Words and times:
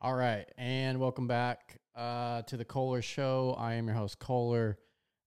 All 0.00 0.14
right, 0.14 0.46
and 0.56 1.00
welcome 1.00 1.26
back 1.26 1.80
uh, 1.96 2.42
to 2.42 2.56
the 2.56 2.64
Kohler 2.64 3.02
Show. 3.02 3.56
I 3.58 3.74
am 3.74 3.88
your 3.88 3.96
host, 3.96 4.20
Kohler. 4.20 4.78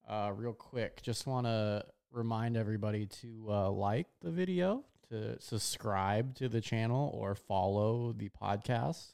Uh, 0.08 0.32
real 0.33 0.54
quick, 0.54 1.01
just 1.01 1.28
want 1.28 1.46
to 1.46 1.83
remind 2.09 2.56
everybody 2.56 3.06
to 3.06 3.48
uh, 3.50 3.70
like 3.70 4.08
the 4.22 4.32
video, 4.32 4.86
to 5.10 5.38
subscribe 5.42 6.36
to 6.36 6.48
the 6.48 6.62
channel, 6.62 7.12
or 7.14 7.36
follow 7.36 8.14
the 8.14 8.30
podcast 8.30 9.12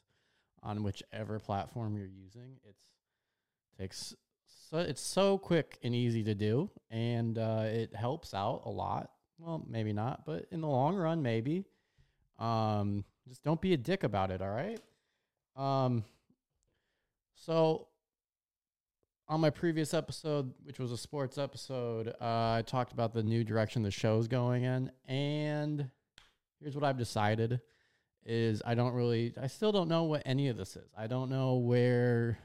on 0.62 0.84
whichever 0.84 1.40
platform 1.40 1.98
you're 1.98 2.06
using. 2.06 2.60
It's 2.64 2.84
takes 3.80 4.16
so 4.70 4.78
it's 4.78 5.02
so 5.02 5.40
quick 5.40 5.80
and 5.82 5.96
easy 5.96 6.24
to 6.26 6.36
do, 6.36 6.70
and 6.92 7.36
uh, 7.40 7.64
it 7.64 7.96
helps 7.96 8.36
out 8.36 8.62
a 8.66 8.70
lot. 8.70 9.10
Well, 9.40 9.66
maybe 9.68 9.92
not, 9.92 10.24
but 10.24 10.46
in 10.52 10.62
the 10.62 10.68
long 10.68 10.96
run, 10.96 11.24
maybe. 11.24 11.66
Um, 12.38 13.06
just 13.28 13.44
don't 13.44 13.60
be 13.60 13.74
a 13.74 13.78
dick 13.78 14.04
about 14.04 14.30
it. 14.30 14.44
All 14.44 14.52
right. 14.52 14.80
Um, 15.58 16.04
so 17.36 17.88
on 19.28 19.42
my 19.42 19.50
previous 19.50 19.94
episode, 19.94 20.54
which 20.64 20.80
was 20.80 20.92
a 20.92 20.98
sports 20.98 21.38
episode, 21.38 22.10
uh, 22.10 22.14
I 22.22 22.64
talked 22.66 22.94
about 22.94 23.14
the 23.14 23.24
new 23.24 23.44
direction 23.44 23.82
the 23.82 23.92
show's 23.92 24.28
going 24.28 24.64
in, 24.64 24.92
and 25.06 25.90
here's 26.62 26.76
what 26.76 26.84
I've 26.84 26.98
decided: 26.98 27.60
is 28.24 28.62
I 28.66 28.76
don't 28.76 28.94
really, 28.94 29.34
I 29.42 29.48
still 29.48 29.72
don't 29.72 29.90
know 29.90 30.04
what 30.04 30.24
any 30.26 30.48
of 30.50 30.58
this 30.58 30.76
is. 30.76 30.90
I 30.96 31.08
don't 31.08 31.30
know 31.30 31.56
where 31.56 32.38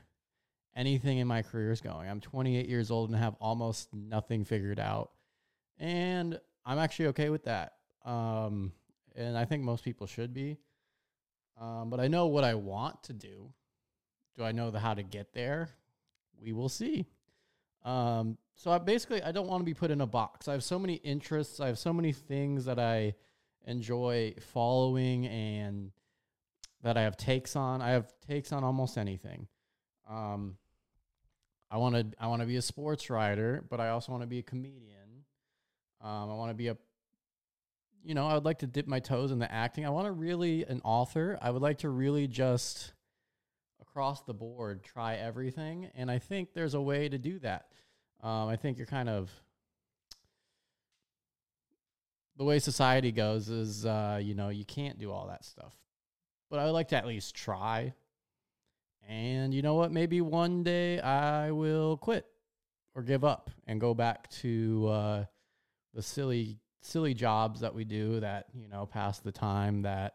anything 0.74 1.19
in 1.19 1.28
my 1.28 1.42
career 1.42 1.70
is 1.70 1.83
going. 1.83 2.08
I'm 2.08 2.20
28 2.20 2.66
years 2.66 2.91
old 2.91 3.10
and 3.10 3.19
have 3.19 3.34
almost 3.41 3.92
nothing 3.92 4.44
figured 4.44 4.80
out, 4.80 5.10
and 5.78 6.41
I'm 6.64 6.78
actually 6.78 7.08
okay 7.08 7.28
with 7.28 7.44
that. 7.44 7.74
Um, 8.06 8.72
and 9.14 9.36
I 9.36 9.44
think 9.44 9.62
most 9.62 9.84
people 9.84 10.06
should 10.06 10.33
be. 10.33 10.56
Um, 11.61 11.91
but 11.91 12.01
I 12.01 12.09
know 12.09 12.27
what 12.27 12.45
I 12.45 12.55
want 12.55 13.02
to 13.05 13.12
do. 13.12 13.52
Do 14.37 14.45
I 14.45 14.52
know 14.52 14.70
the 14.70 14.80
how 14.80 14.95
to 14.95 15.02
get 15.02 15.33
there? 15.33 15.69
We 16.41 16.53
will 16.53 16.69
see. 16.69 17.06
Um, 17.84 18.39
so 18.55 18.70
I 18.70 18.78
basically 18.78 19.22
I 19.22 19.33
don't 19.33 19.48
want 19.48 19.61
to 19.61 19.64
be 19.64 19.75
put 19.75 19.91
in 19.91 20.00
a 20.00 20.06
box. 20.06 20.48
I 20.48 20.53
have 20.53 20.64
so 20.64 20.78
many 20.78 20.94
interests. 20.94 21.61
I 21.61 21.67
have 21.67 21.78
so 21.78 21.92
many 21.92 22.12
things 22.12 22.64
that 22.64 22.78
I 22.78 23.14
enjoy 23.67 24.34
following 24.53 25.27
and 25.27 25.92
that 26.83 26.97
I 26.97 27.03
have 27.03 27.17
takes 27.17 27.56
on. 27.56 27.81
I 27.81 27.91
have 27.91 28.12
takes 28.27 28.53
on 28.53 28.64
almost 28.64 28.98
anything. 28.98 29.47
Um, 30.09 30.56
I 31.70 31.78
want 31.78 31.94
to 31.94 32.06
I 32.19 32.27
want 32.27 32.42
to 32.42 32.47
be 32.47 32.56
a 32.56 32.62
sports 32.62 33.09
writer, 33.09 33.64
but 33.69 33.81
I 33.81 33.91
also 33.91 34.12
want 34.12 34.22
to 34.22 34.28
be 34.28 34.39
a 34.39 34.42
comedian. 34.42 35.25
Um, 36.00 36.31
I 36.31 36.34
want 36.34 36.50
to 36.50 36.55
be 36.55 36.69
a 36.69 36.77
you 38.05 38.14
know, 38.14 38.27
I 38.27 38.34
would 38.34 38.45
like 38.45 38.61
to 38.61 38.67
dip 38.67 38.86
my 38.86 39.00
toes 39.00 39.31
in 39.31 39.39
the 39.39 39.50
acting. 39.50 39.86
I 39.86 39.91
want 39.91 40.06
to 40.06 40.12
really 40.12 40.64
an 40.64 40.81
author. 40.84 41.39
I 41.41 41.50
would 41.50 41.62
like 41.62 41.78
to 41.78 41.89
really 41.89 42.27
just 42.27 42.92
across 43.81 44.22
the 44.22 44.34
board 44.34 44.83
try 44.83 45.14
everything, 45.17 45.91
and 45.94 46.11
I 46.11 46.19
think 46.19 46.55
there's 46.55 46.75
a 46.75 46.81
way 46.81 47.09
to 47.09 47.19
do 47.19 47.39
that. 47.41 47.67
Um, 48.22 48.48
I 48.48 48.56
think 48.56 48.78
you're 48.78 48.86
kind 48.86 49.09
of 49.09 49.31
the 52.36 52.44
way 52.44 52.59
society 52.59 53.12
goes 53.12 53.48
is, 53.48 53.84
uh, 53.84 54.19
you 54.22 54.34
know, 54.34 54.48
you 54.48 54.64
can't 54.64 54.98
do 54.98 55.11
all 55.11 55.27
that 55.28 55.44
stuff. 55.44 55.75
But 56.50 56.59
I 56.59 56.64
would 56.64 56.72
like 56.72 56.89
to 56.89 56.97
at 56.97 57.06
least 57.06 57.34
try. 57.34 57.94
And 59.09 59.53
you 59.53 59.62
know 59.62 59.75
what? 59.75 59.92
Maybe 59.92 60.20
one 60.20 60.62
day 60.62 61.00
I 61.00 61.50
will 61.50 61.97
quit 61.97 62.27
or 62.94 63.03
give 63.03 63.25
up 63.25 63.50
and 63.66 63.81
go 63.81 63.94
back 63.94 64.31
to 64.31 64.89
uh, 64.89 65.25
the 65.94 66.03
silly 66.03 66.59
silly 66.83 67.14
jobs 67.14 67.61
that 67.61 67.75
we 67.75 67.84
do 67.84 68.20
that 68.20 68.47
you 68.52 68.69
know 68.69 68.84
pass 68.84 69.20
the 69.20 69.33
time 69.33 69.83
that 69.83 70.14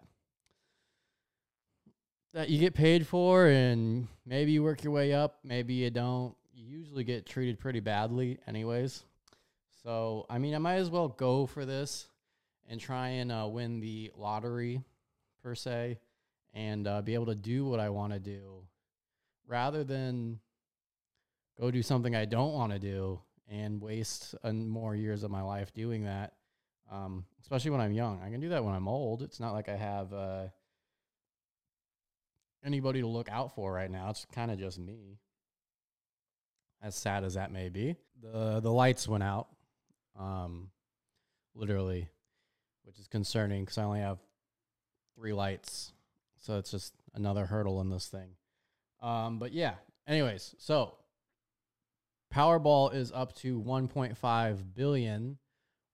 that 2.33 2.49
you 2.49 2.59
get 2.59 2.75
paid 2.75 3.07
for 3.07 3.47
and 3.47 4.07
maybe 4.25 4.51
you 4.51 4.61
work 4.61 4.83
your 4.83 4.93
way 4.93 5.13
up 5.13 5.39
maybe 5.43 5.73
you 5.73 5.89
don't. 5.89 6.35
You 6.53 6.65
usually 6.65 7.03
get 7.03 7.25
treated 7.25 7.59
pretty 7.59 7.79
badly 7.79 8.39
anyways. 8.47 9.03
So 9.83 10.25
i 10.29 10.37
mean 10.37 10.53
i 10.53 10.57
might 10.57 10.75
as 10.75 10.89
well 10.89 11.07
go 11.07 11.45
for 11.45 11.65
this 11.65 12.07
and 12.69 12.79
try 12.79 13.07
and 13.09 13.31
uh, 13.31 13.47
win 13.49 13.79
the 13.79 14.11
lottery 14.15 14.81
per 15.41 15.55
se 15.55 15.97
and 16.53 16.87
uh, 16.87 17.01
be 17.01 17.13
able 17.13 17.27
to 17.27 17.35
do 17.35 17.65
what 17.65 17.79
i 17.79 17.89
want 17.89 18.11
to 18.11 18.19
do 18.19 18.63
rather 19.47 19.83
than 19.83 20.39
go 21.59 21.71
do 21.71 21.81
something 21.81 22.15
i 22.15 22.25
don't 22.25 22.53
want 22.53 22.73
to 22.73 22.79
do 22.79 23.19
and 23.49 23.81
waste 23.81 24.35
uh, 24.43 24.51
more 24.51 24.95
years 24.95 25.23
of 25.23 25.31
my 25.31 25.41
life 25.41 25.73
doing 25.73 26.03
that 26.03 26.33
um, 26.91 27.25
especially 27.41 27.71
when 27.71 27.81
I'm 27.81 27.91
young. 27.91 28.21
I 28.21 28.29
can 28.29 28.39
do 28.39 28.49
that 28.49 28.63
when 28.63 28.73
I'm 28.73 28.87
old. 28.87 29.21
It's 29.21 29.39
not 29.39 29.53
like 29.53 29.69
I 29.69 29.75
have 29.75 30.13
uh, 30.13 30.43
anybody 32.65 33.01
to 33.01 33.07
look 33.07 33.29
out 33.29 33.55
for 33.55 33.71
right 33.71 33.89
now. 33.89 34.09
It's 34.09 34.25
kind 34.31 34.51
of 34.51 34.59
just 34.59 34.79
me. 34.79 35.19
As 36.81 36.95
sad 36.95 37.23
as 37.23 37.33
that 37.33 37.51
may 37.51 37.69
be, 37.69 37.95
the 38.21 38.59
the 38.59 38.71
lights 38.71 39.07
went 39.07 39.23
out, 39.23 39.47
um, 40.17 40.69
literally, 41.55 42.07
which 42.83 42.99
is 42.99 43.07
concerning 43.07 43.63
because 43.63 43.79
I 43.79 43.83
only 43.83 43.99
have 44.01 44.19
three 45.15 45.33
lights, 45.33 45.91
so 46.37 46.59
it's 46.59 46.69
just 46.69 46.93
another 47.15 47.47
hurdle 47.47 47.81
in 47.81 47.89
this 47.89 48.07
thing. 48.07 48.29
Um, 49.01 49.39
but 49.39 49.53
yeah. 49.53 49.73
Anyways, 50.07 50.55
so 50.59 50.95
Powerball 52.33 52.93
is 52.93 53.11
up 53.11 53.35
to 53.37 53.59
1.5 53.59 54.59
billion 54.75 55.37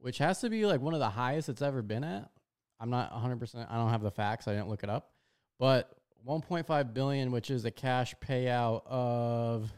which 0.03 0.18
has 0.18 0.41
to 0.41 0.50
be 0.50 0.66
like 0.66 0.81
one 0.81 0.94
of 0.94 1.00
the 1.00 1.09
highest 1.09 1.47
it's 1.47 1.62
ever 1.62 1.81
been 1.81 2.03
at. 2.03 2.30
I'm 2.78 2.90
not 2.90 3.14
100%, 3.14 3.72
I 3.72 3.78
don't 3.78 3.90
have 3.90 4.02
the 4.02 4.12
facts, 4.12 4.50
I 4.50 4.52
didn't 4.52 4.68
look 4.68 4.84
it 4.84 4.90
up. 4.90 5.12
But 5.59 5.96
1.5 6.28 6.94
billion, 6.94 7.31
which 7.31 7.50
is 7.50 7.64
a 7.64 7.72
cash 7.72 8.14
payout 8.16 8.86
of 8.86 9.72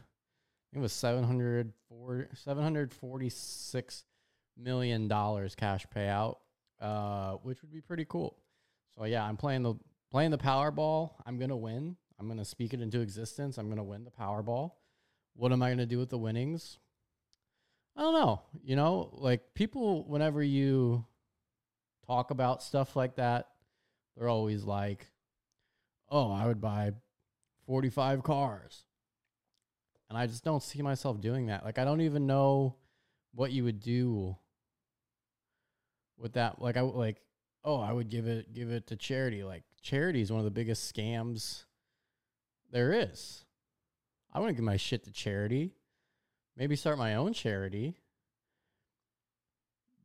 it 0.74 0.80
was 0.80 0.92
704 0.92 2.28
746 2.34 4.04
million 4.58 5.06
dollars 5.06 5.54
cash 5.54 5.86
payout, 5.94 6.38
uh, 6.80 7.34
which 7.42 7.62
would 7.62 7.72
be 7.72 7.80
pretty 7.80 8.04
cool. 8.04 8.36
So 8.98 9.04
yeah, 9.04 9.24
I'm 9.24 9.36
playing 9.36 9.62
the 9.62 9.74
playing 10.10 10.32
the 10.32 10.38
Powerball. 10.38 11.12
I'm 11.24 11.38
gonna 11.38 11.56
win. 11.56 11.96
I'm 12.18 12.26
gonna 12.26 12.44
speak 12.44 12.74
it 12.74 12.80
into 12.80 13.00
existence. 13.00 13.58
I'm 13.58 13.68
gonna 13.68 13.84
win 13.84 14.02
the 14.02 14.10
Powerball. 14.10 14.72
What 15.34 15.52
am 15.52 15.62
I 15.62 15.70
gonna 15.70 15.86
do 15.86 15.98
with 15.98 16.10
the 16.10 16.18
winnings? 16.18 16.78
I 17.96 18.02
don't 18.02 18.14
know. 18.14 18.42
You 18.62 18.76
know, 18.76 19.10
like 19.12 19.54
people, 19.54 20.04
whenever 20.06 20.42
you 20.42 21.04
talk 22.06 22.30
about 22.30 22.62
stuff 22.62 22.94
like 22.94 23.16
that, 23.16 23.48
they're 24.16 24.28
always 24.28 24.64
like, 24.64 25.06
oh, 26.10 26.30
I 26.30 26.46
would 26.46 26.60
buy 26.60 26.92
45 27.66 28.22
cars. 28.22 28.84
And 30.08 30.18
I 30.18 30.26
just 30.26 30.44
don't 30.44 30.62
see 30.62 30.82
myself 30.82 31.20
doing 31.20 31.46
that. 31.46 31.64
Like, 31.64 31.78
I 31.78 31.84
don't 31.84 32.02
even 32.02 32.26
know 32.26 32.76
what 33.34 33.50
you 33.50 33.64
would 33.64 33.80
do 33.80 34.36
with 36.16 36.34
that. 36.34 36.60
Like, 36.60 36.76
I 36.76 36.82
like, 36.82 37.20
oh, 37.64 37.80
I 37.80 37.92
would 37.92 38.08
give 38.08 38.26
it, 38.26 38.52
give 38.54 38.70
it 38.70 38.86
to 38.88 38.96
charity. 38.96 39.42
Like, 39.42 39.64
charity 39.82 40.20
is 40.20 40.30
one 40.30 40.38
of 40.38 40.44
the 40.44 40.50
biggest 40.50 40.94
scams 40.94 41.64
there 42.70 42.92
is. 42.92 43.44
I 44.32 44.38
wouldn't 44.38 44.56
give 44.56 44.64
my 44.64 44.76
shit 44.76 45.04
to 45.04 45.10
charity 45.10 45.72
maybe 46.56 46.76
start 46.76 46.98
my 46.98 47.16
own 47.16 47.32
charity. 47.32 47.96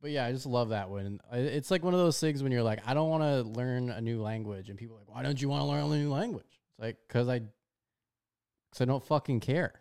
But 0.00 0.10
yeah, 0.10 0.26
I 0.26 0.32
just 0.32 0.46
love 0.46 0.70
that 0.70 0.90
one. 0.90 1.20
It's 1.32 1.70
like 1.70 1.84
one 1.84 1.94
of 1.94 2.00
those 2.00 2.18
things 2.18 2.42
when 2.42 2.50
you're 2.50 2.64
like, 2.64 2.80
I 2.86 2.92
don't 2.92 3.08
want 3.08 3.22
to 3.22 3.42
learn 3.58 3.88
a 3.88 4.00
new 4.00 4.20
language, 4.20 4.68
and 4.68 4.76
people 4.76 4.96
are 4.96 4.98
like, 4.98 5.14
why 5.14 5.22
don't 5.22 5.40
you 5.40 5.48
want 5.48 5.62
to 5.62 5.66
learn 5.66 5.84
a 5.84 5.96
new 5.96 6.10
language? 6.10 6.60
It's 6.70 6.80
like 6.80 6.96
because 7.06 7.28
I, 7.28 7.38
because 7.38 8.80
I 8.80 8.84
don't 8.84 9.04
fucking 9.04 9.40
care 9.40 9.74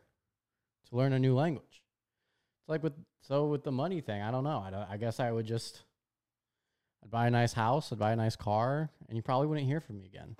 to 0.89 0.95
learn 0.95 1.13
a 1.13 1.19
new 1.19 1.33
language. 1.33 1.81
It's 2.61 2.69
like 2.69 2.83
with 2.83 2.93
so 3.21 3.47
with 3.47 3.63
the 3.63 3.71
money 3.71 3.99
thing. 4.01 4.21
I 4.21 4.29
don't 4.29 4.43
know. 4.43 4.63
I 4.65 4.69
don't, 4.69 4.87
I 4.89 4.97
guess 4.97 5.19
I 5.19 5.31
would 5.31 5.47
just, 5.47 5.83
I'd 7.03 7.09
buy 7.09 7.25
a 7.25 7.31
nice 7.31 7.53
house, 7.53 7.91
I'd 7.91 7.97
buy 7.97 8.11
a 8.11 8.15
nice 8.15 8.35
car, 8.35 8.91
and 9.07 9.15
you 9.15 9.23
probably 9.23 9.47
wouldn't 9.47 9.65
hear 9.65 9.79
from 9.79 9.97
me 9.97 10.05
again. 10.05 10.35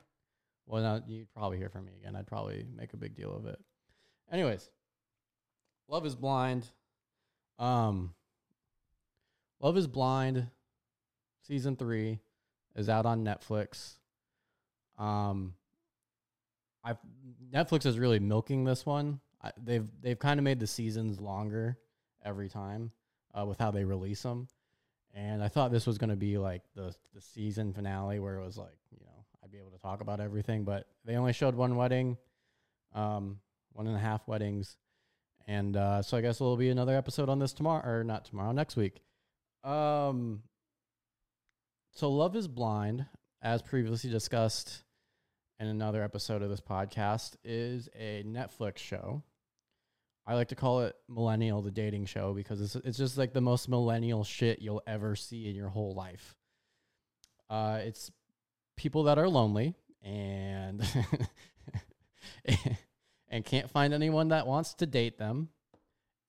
Well, 0.68 0.84
no, 0.84 1.02
you'd 1.08 1.34
probably 1.34 1.58
hear 1.58 1.70
from 1.70 1.85
me 1.85 1.94
again. 2.00 2.16
I'd 2.16 2.28
probably 2.28 2.67
make 2.76 2.94
a 2.94 2.97
big 2.97 3.16
deal 3.16 3.35
of 3.35 3.47
it. 3.47 3.59
Anyways, 4.32 4.70
Love 5.91 6.05
is 6.05 6.16
Blind. 6.16 6.66
Um, 7.59 8.14
Love 9.59 9.76
is 9.76 9.88
Blind, 9.88 10.47
season 11.46 11.76
three, 11.76 12.20
is 12.78 12.88
out 12.88 13.05
on 13.05 13.26
Netflix. 13.26 13.96
Um, 14.97 15.53
I've 16.82 16.97
Netflix 17.53 17.85
is 17.85 17.99
really 17.99 18.20
milking 18.20 18.64
this 18.64 18.85
one. 18.85 19.20
I, 19.43 19.52
they've 19.61 19.85
they've 20.02 20.17
kind 20.17 20.40
of 20.40 20.46
made 20.46 20.61
the 20.61 20.67
seasons 20.67 21.20
longer 21.20 21.78
every 22.23 22.47
time 22.47 22.91
uh, 23.37 23.46
with 23.46 23.59
how 23.59 23.72
they 23.72 23.84
release 23.84 24.23
them, 24.23 24.47
and 25.14 25.44
I 25.44 25.49
thought 25.49 25.73
this 25.73 25.85
was 25.85 25.97
going 25.97 26.09
to 26.09 26.16
be 26.16 26.37
like 26.37 26.61
the 26.73 26.96
the 27.14 27.20
season 27.20 27.73
finale 27.73 28.20
where 28.20 28.37
it 28.37 28.46
was 28.46 28.58
like 28.58 28.78
you 28.91 29.05
know 29.05 29.26
I'd 29.44 29.52
be 29.52 29.58
able 29.58 29.72
to 29.72 29.79
talk 29.79 29.99
about 29.99 30.22
everything, 30.22 30.64
but 30.64 30.87
they 31.03 31.17
only 31.17 31.34
showed 31.34 31.53
one 31.53 31.76
wedding, 31.76 32.16
um, 32.96 33.41
one 33.73 33.87
and 33.87 33.96
a 33.97 33.99
half 33.99 34.26
weddings, 34.26 34.78
and 35.47 35.76
uh, 35.76 36.02
so 36.02 36.17
I 36.17 36.22
guess 36.22 36.40
there'll 36.40 36.58
be 36.58 36.70
another 36.70 36.96
episode 36.96 37.29
on 37.29 37.40
this 37.40 37.53
tomorrow, 37.53 37.88
or 37.88 38.03
not 38.03 38.26
tomorrow, 38.26 38.52
next 38.52 38.76
week. 38.76 39.02
Um, 39.64 40.43
so 41.91 42.09
Love 42.09 42.35
is 42.35 42.47
Blind, 42.47 43.05
as 43.41 43.61
previously 43.61 44.09
discussed, 44.09 44.84
in 45.59 45.67
another 45.67 46.03
episode 46.03 46.41
of 46.41 46.49
this 46.49 46.61
podcast 46.61 47.35
is 47.43 47.88
a 47.96 48.23
Netflix 48.26 48.79
show. 48.79 49.22
I 50.26 50.34
like 50.34 50.47
to 50.49 50.55
call 50.55 50.82
it 50.82 50.96
Millennial, 51.08 51.61
the 51.61 51.72
dating 51.72 52.05
show, 52.05 52.34
because 52.34 52.61
it's, 52.61 52.76
it's 52.76 52.97
just 52.97 53.17
like 53.17 53.34
the 53.34 53.41
most 53.41 53.70
millennial 53.70 54.23
shit 54.23 54.59
you'll 54.59 54.82
ever 54.87 55.16
see 55.16 55.47
in 55.49 55.55
your 55.55 55.70
whole 55.70 55.94
life. 55.94 56.35
Uh, 57.49 57.79
it's 57.84 58.11
people 58.76 59.03
that 59.03 59.20
are 59.20 59.28
lonely 59.29 59.76
and 60.03 60.84
and 63.32 63.46
can't 63.46 63.70
find 63.70 63.94
anyone 63.94 64.28
that 64.28 64.46
wants 64.46 64.76
to 64.76 64.86
date 64.86 65.18
them. 65.18 65.50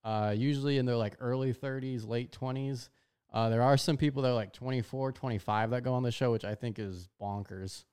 Uh, 0.05 0.33
usually 0.35 0.79
in 0.79 0.87
their 0.87 0.97
like 0.97 1.17
early 1.21 1.53
30s, 1.53 2.09
late 2.09 2.33
20s. 2.33 2.89
Uh, 3.33 3.49
there 3.49 3.63
are 3.63 3.77
some 3.77 3.97
people 3.97 4.23
that 4.23 4.31
are 4.31 4.35
like 4.35 4.53
24, 4.53 5.13
25 5.13 5.71
that 5.71 5.83
go 5.83 5.95
on 5.95 6.03
the 6.03 6.13
show, 6.13 6.33
which 6.33 6.45
I 6.45 6.55
think 6.55 6.79
is 6.79 7.09
bonkers. 7.21 7.85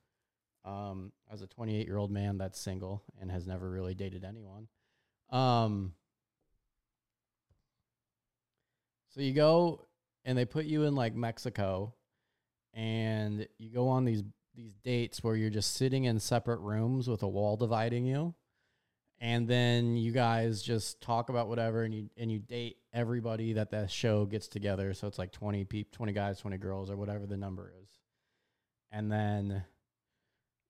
Um, 0.64 1.12
as 1.32 1.40
a 1.40 1.46
28 1.46 1.86
year 1.86 1.96
old 1.96 2.10
man 2.10 2.36
that's 2.36 2.60
single 2.60 3.02
and 3.18 3.30
has 3.30 3.46
never 3.46 3.68
really 3.68 3.94
dated 3.94 4.24
anyone. 4.24 4.68
Um, 5.30 5.94
so 9.08 9.22
you 9.22 9.32
go 9.32 9.86
and 10.24 10.36
they 10.36 10.44
put 10.44 10.66
you 10.66 10.84
in 10.84 10.94
like 10.94 11.14
Mexico 11.14 11.94
and 12.74 13.48
you 13.58 13.70
go 13.72 13.88
on 13.88 14.04
these 14.04 14.22
these 14.54 14.74
dates 14.84 15.24
where 15.24 15.34
you're 15.34 15.48
just 15.48 15.74
sitting 15.74 16.04
in 16.04 16.20
separate 16.20 16.60
rooms 16.60 17.08
with 17.08 17.22
a 17.22 17.28
wall 17.28 17.56
dividing 17.56 18.04
you 18.04 18.34
and 19.20 19.46
then 19.46 19.96
you 19.96 20.12
guys 20.12 20.62
just 20.62 21.00
talk 21.02 21.28
about 21.28 21.48
whatever 21.48 21.82
and 21.84 21.94
you 21.94 22.08
and 22.16 22.32
you 22.32 22.38
date 22.38 22.78
everybody 22.92 23.52
that 23.52 23.70
that 23.70 23.90
show 23.90 24.24
gets 24.24 24.48
together. 24.48 24.94
So 24.94 25.06
it's 25.06 25.18
like 25.18 25.30
20 25.32 25.64
people 25.64 25.90
20 25.92 26.12
guys 26.12 26.38
20 26.40 26.56
girls 26.56 26.90
or 26.90 26.96
whatever 26.96 27.26
the 27.26 27.36
number 27.36 27.72
is. 27.82 27.88
And 28.90 29.12
then 29.12 29.64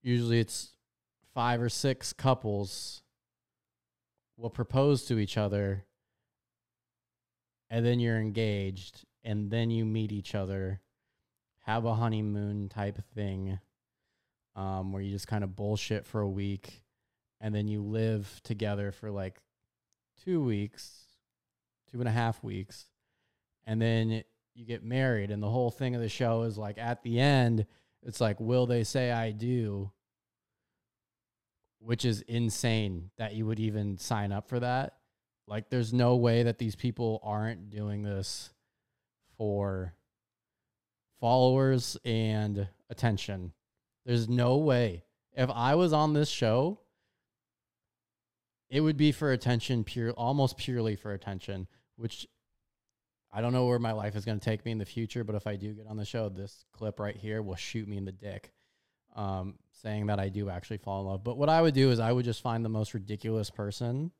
usually 0.02 0.40
it's 0.40 0.74
five 1.32 1.62
or 1.62 1.68
six 1.68 2.12
couples 2.12 3.02
will 4.36 4.50
propose 4.50 5.04
to 5.04 5.18
each 5.18 5.36
other 5.36 5.84
and 7.68 7.86
then 7.86 8.00
you're 8.00 8.18
engaged 8.18 9.04
and 9.22 9.50
then 9.50 9.70
you 9.70 9.84
meet 9.84 10.10
each 10.10 10.34
other 10.34 10.80
have 11.66 11.84
a 11.84 11.94
honeymoon 11.94 12.68
type 12.68 12.98
thing 13.14 13.60
um, 14.56 14.92
where 14.92 15.02
you 15.02 15.12
just 15.12 15.28
kind 15.28 15.44
of 15.44 15.54
bullshit 15.54 16.04
for 16.04 16.20
a 16.20 16.28
week 16.28 16.82
and 17.40 17.54
then 17.54 17.68
you 17.68 17.82
live 17.82 18.40
together 18.44 18.92
for 18.92 19.10
like 19.10 19.40
two 20.24 20.42
weeks, 20.42 21.04
two 21.90 22.00
and 22.00 22.08
a 22.08 22.12
half 22.12 22.42
weeks, 22.44 22.86
and 23.66 23.80
then 23.80 24.22
you 24.54 24.66
get 24.66 24.84
married. 24.84 25.30
And 25.30 25.42
the 25.42 25.48
whole 25.48 25.70
thing 25.70 25.94
of 25.94 26.02
the 26.02 26.08
show 26.08 26.42
is 26.42 26.58
like 26.58 26.78
at 26.78 27.02
the 27.02 27.18
end, 27.18 27.66
it's 28.02 28.20
like, 28.20 28.40
will 28.40 28.66
they 28.66 28.84
say 28.84 29.10
I 29.10 29.30
do? 29.30 29.90
Which 31.78 32.04
is 32.04 32.20
insane 32.22 33.10
that 33.16 33.34
you 33.34 33.46
would 33.46 33.60
even 33.60 33.96
sign 33.96 34.32
up 34.32 34.48
for 34.48 34.60
that. 34.60 34.96
Like, 35.46 35.70
there's 35.70 35.92
no 35.92 36.16
way 36.16 36.44
that 36.44 36.58
these 36.58 36.76
people 36.76 37.20
aren't 37.22 37.70
doing 37.70 38.02
this 38.02 38.50
for 39.36 39.94
followers 41.20 41.96
and 42.04 42.68
attention. 42.88 43.52
There's 44.04 44.28
no 44.28 44.58
way. 44.58 45.04
If 45.34 45.50
I 45.50 45.74
was 45.74 45.92
on 45.92 46.12
this 46.12 46.28
show, 46.28 46.80
it 48.70 48.80
would 48.80 48.96
be 48.96 49.12
for 49.12 49.32
attention, 49.32 49.84
pure, 49.84 50.12
almost 50.12 50.56
purely 50.56 50.96
for 50.96 51.12
attention. 51.12 51.66
Which 51.96 52.26
I 53.32 53.40
don't 53.40 53.52
know 53.52 53.66
where 53.66 53.78
my 53.78 53.92
life 53.92 54.16
is 54.16 54.24
going 54.24 54.38
to 54.38 54.44
take 54.44 54.64
me 54.64 54.72
in 54.72 54.78
the 54.78 54.86
future, 54.86 55.24
but 55.24 55.34
if 55.34 55.46
I 55.46 55.56
do 55.56 55.72
get 55.72 55.86
on 55.86 55.96
the 55.96 56.04
show, 56.04 56.28
this 56.28 56.64
clip 56.72 56.98
right 56.98 57.16
here 57.16 57.42
will 57.42 57.56
shoot 57.56 57.86
me 57.86 57.96
in 57.96 58.04
the 58.04 58.12
dick, 58.12 58.52
um, 59.14 59.54
saying 59.82 60.06
that 60.06 60.18
I 60.18 60.28
do 60.28 60.48
actually 60.48 60.78
fall 60.78 61.00
in 61.00 61.06
love. 61.08 61.24
But 61.24 61.36
what 61.36 61.48
I 61.48 61.60
would 61.60 61.74
do 61.74 61.90
is 61.90 62.00
I 62.00 62.12
would 62.12 62.24
just 62.24 62.42
find 62.42 62.64
the 62.64 62.70
most 62.70 62.94
ridiculous 62.94 63.50
person 63.50 64.12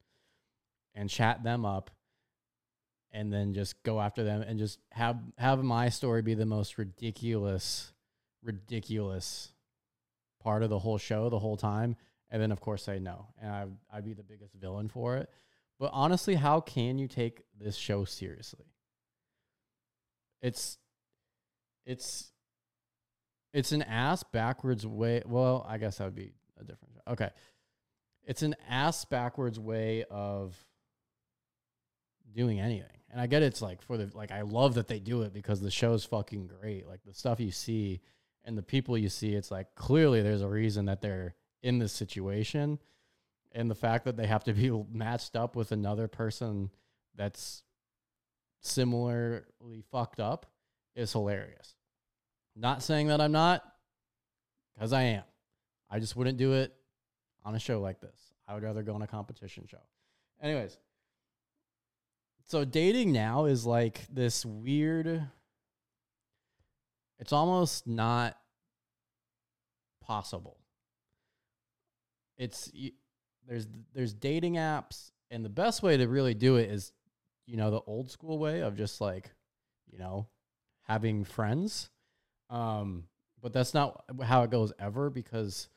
and 0.94 1.08
chat 1.08 1.42
them 1.42 1.64
up 1.64 1.90
and 3.12 3.32
then 3.32 3.54
just 3.54 3.82
go 3.82 4.00
after 4.00 4.22
them 4.22 4.42
and 4.42 4.58
just 4.58 4.78
have 4.92 5.18
have 5.38 5.62
my 5.62 5.88
story 5.88 6.22
be 6.22 6.34
the 6.34 6.46
most 6.46 6.78
ridiculous 6.78 7.92
ridiculous 8.42 9.52
part 10.42 10.62
of 10.62 10.70
the 10.70 10.78
whole 10.78 10.98
show 10.98 11.28
the 11.28 11.38
whole 11.38 11.56
time 11.56 11.96
and 12.30 12.40
then 12.40 12.52
of 12.52 12.60
course 12.60 12.82
say 12.82 12.98
no. 12.98 13.26
And 13.40 13.50
I, 13.50 13.66
i'd 13.92 14.04
be 14.04 14.14
the 14.14 14.22
biggest 14.22 14.54
villain 14.54 14.88
for 14.88 15.16
it. 15.16 15.30
But 15.78 15.90
honestly 15.92 16.34
how 16.34 16.60
can 16.60 16.98
you 16.98 17.08
take 17.08 17.42
this 17.58 17.76
show 17.76 18.04
seriously? 18.04 18.66
It's 20.42 20.78
it's 21.84 22.32
it's 23.52 23.72
an 23.72 23.82
ass 23.82 24.22
backwards 24.22 24.86
way 24.86 25.22
well 25.26 25.66
i 25.68 25.76
guess 25.76 25.98
that 25.98 26.04
would 26.04 26.14
be 26.14 26.32
a 26.60 26.64
different 26.64 26.90
okay. 27.08 27.30
It's 28.24 28.42
an 28.42 28.54
ass 28.68 29.04
backwards 29.04 29.58
way 29.58 30.04
of 30.10 30.54
doing 32.32 32.60
anything. 32.60 32.86
And 33.10 33.20
i 33.20 33.26
get 33.26 33.42
it's 33.42 33.60
like 33.60 33.82
for 33.82 33.96
the 33.96 34.10
like 34.14 34.30
i 34.30 34.42
love 34.42 34.74
that 34.74 34.88
they 34.88 35.00
do 35.00 35.22
it 35.22 35.32
because 35.32 35.60
the 35.60 35.70
show's 35.70 36.04
fucking 36.04 36.46
great. 36.46 36.86
Like 36.86 37.00
the 37.04 37.14
stuff 37.14 37.40
you 37.40 37.50
see 37.50 38.00
and 38.44 38.56
the 38.56 38.62
people 38.62 38.96
you 38.96 39.08
see 39.08 39.34
it's 39.34 39.50
like 39.50 39.74
clearly 39.74 40.22
there's 40.22 40.42
a 40.42 40.48
reason 40.48 40.86
that 40.86 41.00
they're 41.00 41.34
in 41.62 41.78
this 41.78 41.92
situation 41.92 42.78
and 43.52 43.70
the 43.70 43.74
fact 43.74 44.04
that 44.04 44.16
they 44.16 44.26
have 44.26 44.44
to 44.44 44.52
be 44.52 44.70
matched 44.92 45.36
up 45.36 45.56
with 45.56 45.72
another 45.72 46.08
person 46.08 46.70
that's 47.16 47.62
similarly 48.60 49.82
fucked 49.90 50.20
up 50.20 50.46
is 50.94 51.12
hilarious. 51.12 51.74
Not 52.56 52.82
saying 52.82 53.08
that 53.08 53.20
I'm 53.20 53.32
not, 53.32 53.62
because 54.74 54.92
I 54.92 55.02
am. 55.02 55.22
I 55.88 55.98
just 55.98 56.16
wouldn't 56.16 56.38
do 56.38 56.52
it 56.54 56.74
on 57.44 57.54
a 57.54 57.58
show 57.58 57.80
like 57.80 58.00
this. 58.00 58.18
I 58.46 58.54
would 58.54 58.62
rather 58.62 58.82
go 58.82 58.94
on 58.94 59.02
a 59.02 59.06
competition 59.06 59.66
show. 59.68 59.78
Anyways, 60.42 60.78
so 62.46 62.64
dating 62.64 63.12
now 63.12 63.44
is 63.44 63.64
like 63.66 64.06
this 64.12 64.44
weird, 64.44 65.26
it's 67.18 67.32
almost 67.32 67.86
not 67.86 68.36
possible 70.00 70.59
it's 72.40 72.72
there's 73.46 73.68
there's 73.94 74.14
dating 74.14 74.54
apps 74.54 75.10
and 75.30 75.44
the 75.44 75.50
best 75.50 75.82
way 75.82 75.98
to 75.98 76.08
really 76.08 76.34
do 76.34 76.56
it 76.56 76.70
is 76.70 76.92
you 77.46 77.56
know 77.56 77.70
the 77.70 77.82
old 77.86 78.10
school 78.10 78.38
way 78.38 78.60
of 78.60 78.76
just 78.76 79.00
like 79.00 79.30
you 79.86 79.98
know 79.98 80.26
having 80.88 81.24
friends. 81.24 81.90
Um 82.48 83.04
but 83.42 83.52
that's 83.52 83.74
not 83.74 84.04
how 84.22 84.42
it 84.42 84.50
goes 84.50 84.72
ever 84.78 85.10
because 85.10 85.68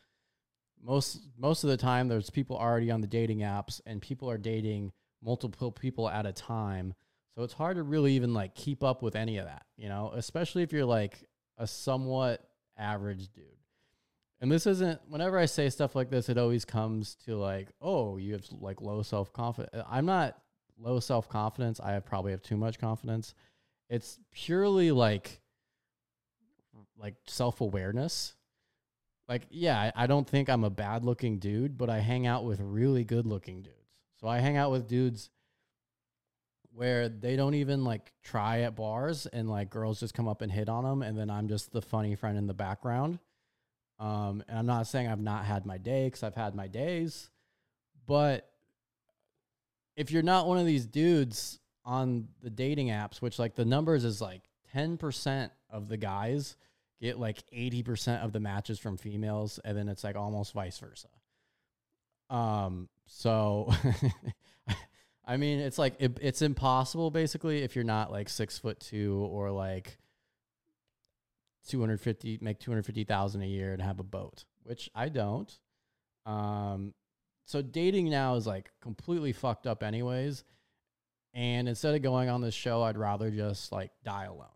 most 0.82 1.20
most 1.38 1.64
of 1.66 1.70
the 1.70 1.78
time 1.78 2.08
there's 2.08 2.30
people 2.30 2.58
already 2.58 2.90
on 2.90 3.02
the 3.02 3.08
dating 3.08 3.40
apps 3.40 3.82
and 3.86 4.02
people 4.02 4.30
are 4.30 4.38
dating 4.38 4.94
multiple 5.22 5.72
people 5.72 6.10
at 6.10 6.26
a 6.26 6.34
time. 6.34 6.94
So 7.36 7.44
it's 7.44 7.54
hard 7.54 7.78
to 7.78 7.84
really 7.84 8.14
even 8.14 8.34
like 8.34 8.56
keep 8.56 8.84
up 8.84 9.02
with 9.02 9.16
any 9.18 9.38
of 9.38 9.46
that 9.46 9.66
you 9.76 9.90
know 9.90 10.14
especially 10.16 10.64
if 10.64 10.72
you're 10.72 10.86
like 10.86 11.26
a 11.58 11.68
somewhat 11.68 12.42
average 12.78 13.28
dude 13.34 13.63
and 14.44 14.52
this 14.52 14.68
isn't 14.68 15.00
whenever 15.08 15.40
I 15.40 15.46
say 15.46 15.70
stuff 15.70 15.96
like 15.96 16.10
this, 16.10 16.28
it 16.28 16.38
always 16.38 16.66
comes 16.66 17.16
to 17.26 17.38
like, 17.38 17.70
oh, 17.82 18.18
you 18.18 18.34
have 18.34 18.44
like 18.60 18.82
low 18.82 19.02
self 19.02 19.32
confidence. 19.32 19.72
I'm 19.90 20.06
not 20.06 20.38
low 20.78 21.00
self 21.00 21.30
confidence. 21.30 21.80
I 21.80 21.94
have 21.94 22.06
probably 22.06 22.32
have 22.32 22.42
too 22.42 22.58
much 22.58 22.78
confidence. 22.78 23.36
It's 23.90 24.20
purely 24.34 24.92
like 24.92 25.40
like 26.98 27.16
self 27.26 27.62
awareness. 27.62 28.36
Like, 29.30 29.44
yeah, 29.50 29.80
I, 29.80 30.04
I 30.04 30.08
don't 30.08 30.28
think 30.28 30.50
I'm 30.50 30.66
a 30.66 30.70
bad 30.70 31.06
looking 31.06 31.40
dude, 31.40 31.78
but 31.78 31.90
I 31.90 32.00
hang 32.00 32.28
out 32.28 32.44
with 32.44 32.60
really 32.60 33.06
good 33.06 33.26
looking 33.26 33.62
dudes. 33.62 33.78
So 34.20 34.28
I 34.28 34.40
hang 34.40 34.58
out 34.58 34.72
with 34.72 34.90
dudes 34.90 35.30
where 36.74 37.08
they 37.08 37.38
don't 37.38 37.56
even 37.56 37.86
like 37.86 38.12
try 38.22 38.64
at 38.64 38.76
bars 38.76 39.26
and 39.26 39.50
like 39.50 39.70
girls 39.70 40.02
just 40.02 40.14
come 40.14 40.28
up 40.28 40.42
and 40.42 40.52
hit 40.52 40.68
on 40.68 40.84
them 40.84 41.02
and 41.02 41.18
then 41.18 41.30
I'm 41.30 41.48
just 41.48 41.72
the 41.72 41.82
funny 41.82 42.16
friend 42.16 42.38
in 42.38 42.48
the 42.48 42.54
background 42.54 43.20
um, 44.04 44.44
and 44.50 44.60
I'm 44.60 44.66
not 44.66 44.86
saying 44.88 45.08
I've 45.08 45.22
not 45.22 45.46
had 45.46 45.66
my 45.66 45.78
day 45.78 46.08
because 46.08 46.24
I've 46.24 46.36
had 46.36 46.56
my 46.56 46.68
days, 46.68 47.30
but 48.06 48.50
if 49.96 50.12
you're 50.12 50.24
not 50.24 50.46
one 50.46 50.58
of 50.58 50.66
these 50.66 50.86
dudes 50.86 51.60
on 51.86 52.28
the 52.42 52.50
dating 52.50 52.90
apps, 52.90 53.22
which 53.22 53.40
like 53.40 53.56
the 53.56 53.64
numbers 53.64 54.04
is 54.04 54.20
like 54.20 54.42
10% 54.76 55.52
of 55.70 55.88
the 55.88 55.96
guys 55.96 56.58
get 57.00 57.18
like 57.18 57.44
80% 57.56 58.26
of 58.26 58.34
the 58.34 58.42
matches 58.42 58.78
from 58.78 58.98
females, 58.98 59.58
and 59.64 59.78
then 59.78 59.88
it's 59.88 60.04
like 60.04 60.18
almost 60.18 60.52
vice 60.52 60.78
versa. 60.80 61.08
Um, 62.30 62.90
so 63.06 63.72
I 65.26 65.38
mean, 65.38 65.60
it's 65.60 65.78
like 65.78 65.96
it, 66.00 66.18
it's 66.22 66.42
impossible 66.42 67.10
basically 67.10 67.64
if 67.64 67.74
you're 67.74 67.86
not 67.86 68.12
like 68.12 68.28
six 68.28 68.58
foot 68.58 68.82
two 68.82 69.26
or 69.32 69.50
like 69.50 69.98
250 71.68 72.40
make 72.42 72.60
250,000 72.60 73.42
a 73.42 73.46
year 73.46 73.74
and 73.74 73.82
have 73.82 74.00
a 74.00 74.04
boat, 74.04 74.46
which 74.64 74.90
I 74.96 75.10
don't. 75.10 75.52
Um 76.26 76.94
so 77.46 77.62
dating 77.62 78.10
now 78.10 78.36
is 78.36 78.48
like 78.48 78.72
completely 78.82 79.34
fucked 79.34 79.68
up 79.68 79.84
anyways. 79.84 80.44
And 81.34 81.68
instead 81.68 81.96
of 81.96 82.02
going 82.02 82.30
on 82.30 82.42
this 82.42 82.54
show, 82.54 82.84
I'd 82.84 82.98
rather 82.98 83.32
just 83.32 83.72
like 83.72 83.92
die 84.04 84.26
alone. 84.26 84.48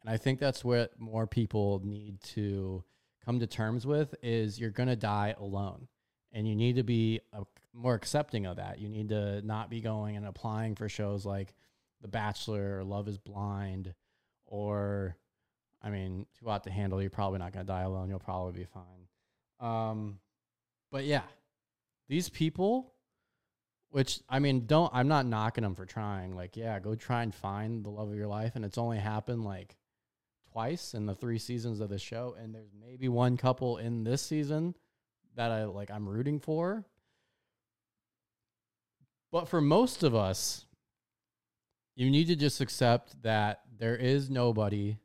And 0.00 0.10
I 0.10 0.16
think 0.16 0.40
that's 0.40 0.64
what 0.64 0.98
more 0.98 1.26
people 1.26 1.80
need 1.84 2.20
to 2.34 2.82
come 3.24 3.38
to 3.40 3.46
terms 3.46 3.86
with 3.86 4.14
is 4.22 4.58
you're 4.58 4.70
going 4.70 4.88
to 4.88 4.96
die 4.96 5.34
alone. 5.38 5.88
And 6.32 6.48
you 6.48 6.56
need 6.56 6.76
to 6.76 6.82
be 6.82 7.20
a, 7.32 7.44
more 7.72 7.94
accepting 7.94 8.46
of 8.46 8.56
that. 8.56 8.80
You 8.80 8.88
need 8.88 9.10
to 9.10 9.42
not 9.42 9.70
be 9.70 9.80
going 9.80 10.16
and 10.16 10.26
applying 10.26 10.74
for 10.74 10.88
shows 10.88 11.24
like 11.24 11.54
The 12.00 12.08
Bachelor 12.08 12.78
or 12.78 12.84
Love 12.84 13.06
is 13.06 13.18
Blind 13.18 13.94
or 14.46 15.16
I 15.82 15.90
mean, 15.90 16.26
too 16.38 16.46
hot 16.46 16.64
to 16.64 16.70
handle. 16.70 17.00
You're 17.00 17.10
probably 17.10 17.40
not 17.40 17.52
going 17.52 17.66
to 17.66 17.72
die 17.72 17.82
alone. 17.82 18.08
You'll 18.08 18.18
probably 18.20 18.52
be 18.52 18.66
fine. 18.66 19.08
Um, 19.60 20.18
but 20.90 21.04
yeah, 21.04 21.22
these 22.08 22.28
people, 22.28 22.92
which 23.90 24.20
I 24.28 24.38
mean, 24.38 24.66
don't, 24.66 24.90
I'm 24.94 25.08
not 25.08 25.26
knocking 25.26 25.62
them 25.62 25.74
for 25.74 25.86
trying. 25.86 26.36
Like, 26.36 26.56
yeah, 26.56 26.78
go 26.78 26.94
try 26.94 27.22
and 27.22 27.34
find 27.34 27.84
the 27.84 27.90
love 27.90 28.10
of 28.10 28.16
your 28.16 28.28
life. 28.28 28.52
And 28.54 28.64
it's 28.64 28.78
only 28.78 28.98
happened 28.98 29.44
like 29.44 29.76
twice 30.52 30.94
in 30.94 31.06
the 31.06 31.14
three 31.14 31.38
seasons 31.38 31.80
of 31.80 31.88
the 31.88 31.98
show. 31.98 32.36
And 32.40 32.54
there's 32.54 32.72
maybe 32.78 33.08
one 33.08 33.36
couple 33.36 33.78
in 33.78 34.04
this 34.04 34.22
season 34.22 34.74
that 35.34 35.50
I 35.50 35.64
like, 35.64 35.90
I'm 35.90 36.08
rooting 36.08 36.38
for. 36.38 36.84
But 39.32 39.48
for 39.48 39.60
most 39.60 40.02
of 40.02 40.14
us, 40.14 40.66
you 41.96 42.10
need 42.10 42.26
to 42.28 42.36
just 42.36 42.60
accept 42.60 43.22
that 43.22 43.60
there 43.78 43.96
is 43.96 44.30
nobody 44.30 44.98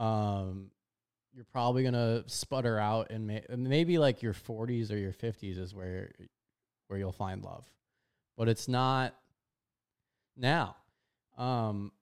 um 0.00 0.70
you're 1.32 1.44
probably 1.52 1.84
gonna 1.84 2.24
sputter 2.26 2.78
out 2.78 3.10
and 3.10 3.26
may, 3.26 3.44
maybe 3.56 3.98
like 3.98 4.22
your 4.22 4.32
40s 4.32 4.90
or 4.90 4.96
your 4.96 5.12
50s 5.12 5.58
is 5.58 5.74
where 5.74 6.10
where 6.88 6.98
you'll 6.98 7.12
find 7.12 7.44
love. 7.44 7.64
But 8.36 8.48
it's 8.48 8.66
not 8.66 9.14
now. 10.36 10.76
Um 11.38 11.92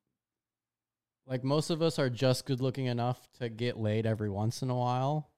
like 1.26 1.44
most 1.44 1.68
of 1.68 1.82
us 1.82 1.98
are 1.98 2.08
just 2.08 2.46
good 2.46 2.60
looking 2.60 2.86
enough 2.86 3.28
to 3.38 3.50
get 3.50 3.76
laid 3.76 4.06
every 4.06 4.30
once 4.30 4.62
in 4.62 4.70
a 4.70 4.76
while 4.76 5.28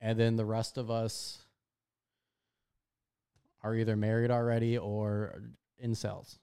and 0.00 0.20
then 0.20 0.36
the 0.36 0.44
rest 0.44 0.78
of 0.78 0.92
us 0.92 1.42
are 3.64 3.74
either 3.74 3.96
married 3.96 4.30
already 4.30 4.78
or 4.78 5.42
incels 5.84 6.38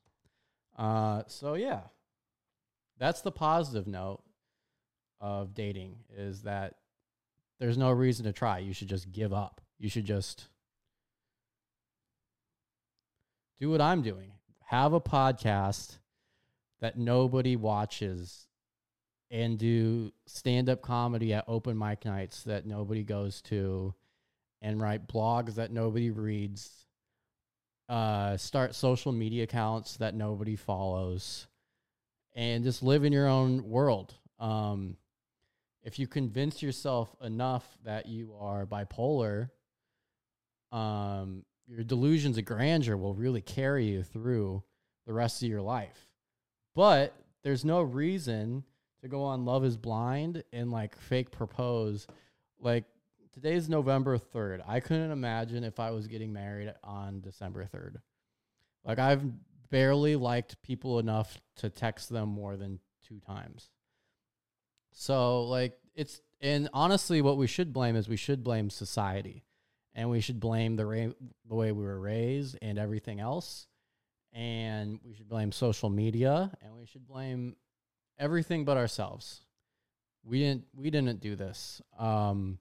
uh 0.78 1.24
so 1.28 1.54
yeah. 1.54 1.82
That's 2.98 3.22
the 3.22 3.32
positive 3.32 3.88
note 3.88 4.24
of 5.20 5.54
dating 5.54 5.96
is 6.16 6.44
that 6.44 6.76
there's 7.60 7.78
no 7.78 7.92
reason 7.92 8.26
to 8.26 8.34
try. 8.34 8.60
You 8.60 8.74
should 8.74 8.90
just 8.90 9.12
give 9.12 9.34
up. 9.34 9.62
You 9.78 9.90
should 9.90 10.06
just 10.06 10.48
do 13.60 13.70
what 13.70 13.82
I'm 13.82 14.02
doing. 14.02 14.32
Have 14.66 14.94
a 14.94 15.02
podcast 15.02 16.00
that 16.82 16.98
nobody 16.98 17.56
watches 17.56 18.48
and 19.32 19.58
do 19.58 20.12
stand 20.26 20.70
up 20.70 20.82
comedy 20.82 21.34
at 21.34 21.46
open 21.48 21.78
mic 21.78 22.06
nights 22.06 22.44
that 22.44 22.66
nobody 22.66 23.04
goes 23.04 23.42
to 23.42 23.94
and 24.62 24.82
write 24.82 25.08
blogs 25.08 25.56
that 25.56 25.72
nobody 25.72 26.10
reads. 26.10 26.86
Uh, 27.88 28.36
start 28.38 28.74
social 28.74 29.12
media 29.12 29.44
accounts 29.44 29.98
that 29.98 30.16
nobody 30.16 30.56
follows 30.56 31.48
and 32.34 32.64
just 32.64 32.82
live 32.84 33.04
in 33.04 33.14
your 33.14 33.28
own 33.28 33.70
world. 33.70 34.14
Um, 34.40 34.98
if 35.86 36.00
you 36.00 36.08
convince 36.08 36.64
yourself 36.64 37.16
enough 37.22 37.78
that 37.84 38.08
you 38.08 38.34
are 38.40 38.66
bipolar, 38.66 39.52
um, 40.72 41.46
your 41.68 41.84
delusions 41.84 42.40
of 42.40 42.46
grandeur 42.46 42.98
will 42.98 43.14
really 43.14 43.42
carry 43.42 43.86
you 43.86 44.02
through 44.04 44.64
the 45.06 45.14
rest 45.14 45.44
of 45.44 45.50
your 45.50 45.62
life. 45.62 46.10
But 46.74 47.16
there's 47.44 47.64
no 47.64 47.82
reason 47.82 48.64
to 49.02 49.08
go 49.08 49.22
on 49.22 49.46
Love 49.46 49.64
is 49.64 49.78
Blind 49.78 50.44
and 50.52 50.72
like 50.72 51.00
fake 51.00 51.32
propose. 51.32 52.08
Like 52.60 52.86
today's 53.32 53.70
November 53.70 54.18
3rd. 54.18 54.64
I 54.68 54.80
couldn't 54.80 55.12
imagine 55.12 55.64
if 55.64 55.80
I 55.80 55.92
was 55.92 56.08
getting 56.08 56.34
married 56.34 56.74
on 56.84 57.22
December 57.22 57.64
3rd. 57.72 57.98
Like 58.84 58.98
I've 58.98 59.24
barely 59.70 60.16
liked 60.16 60.62
people 60.64 60.98
enough 60.98 61.38
to 61.58 61.70
text 61.70 62.10
them 62.10 62.30
more 62.30 62.58
than 62.58 62.80
two 63.08 63.20
times. 63.20 63.70
So 64.96 65.44
like 65.44 65.78
it's 65.94 66.22
and 66.42 66.70
honestly, 66.74 67.22
what 67.22 67.38
we 67.38 67.48
should 67.48 67.74
blame 67.74 67.96
is 67.96 68.10
we 68.10 68.16
should 68.18 68.44
blame 68.44 68.70
society, 68.70 69.44
and 69.94 70.10
we 70.10 70.22
should 70.22 70.40
blame 70.40 70.78
the 70.78 70.86
ra- 70.86 71.14
the 71.48 71.56
way 71.56 71.72
we 71.72 71.84
were 71.84 72.00
raised 72.00 72.58
and 72.62 72.80
everything 72.80 73.20
else, 73.20 73.68
and 74.34 75.00
we 75.04 75.14
should 75.14 75.30
blame 75.30 75.52
social 75.52 75.90
media, 75.90 76.52
and 76.62 76.76
we 76.76 76.86
should 76.86 77.06
blame 77.06 77.56
everything 78.18 78.64
but 78.64 78.78
ourselves. 78.78 79.42
We 80.24 80.40
didn't 80.40 80.66
we 80.74 80.90
didn't 80.90 81.20
do 81.20 81.36
this. 81.36 81.82
Um, 82.00 82.60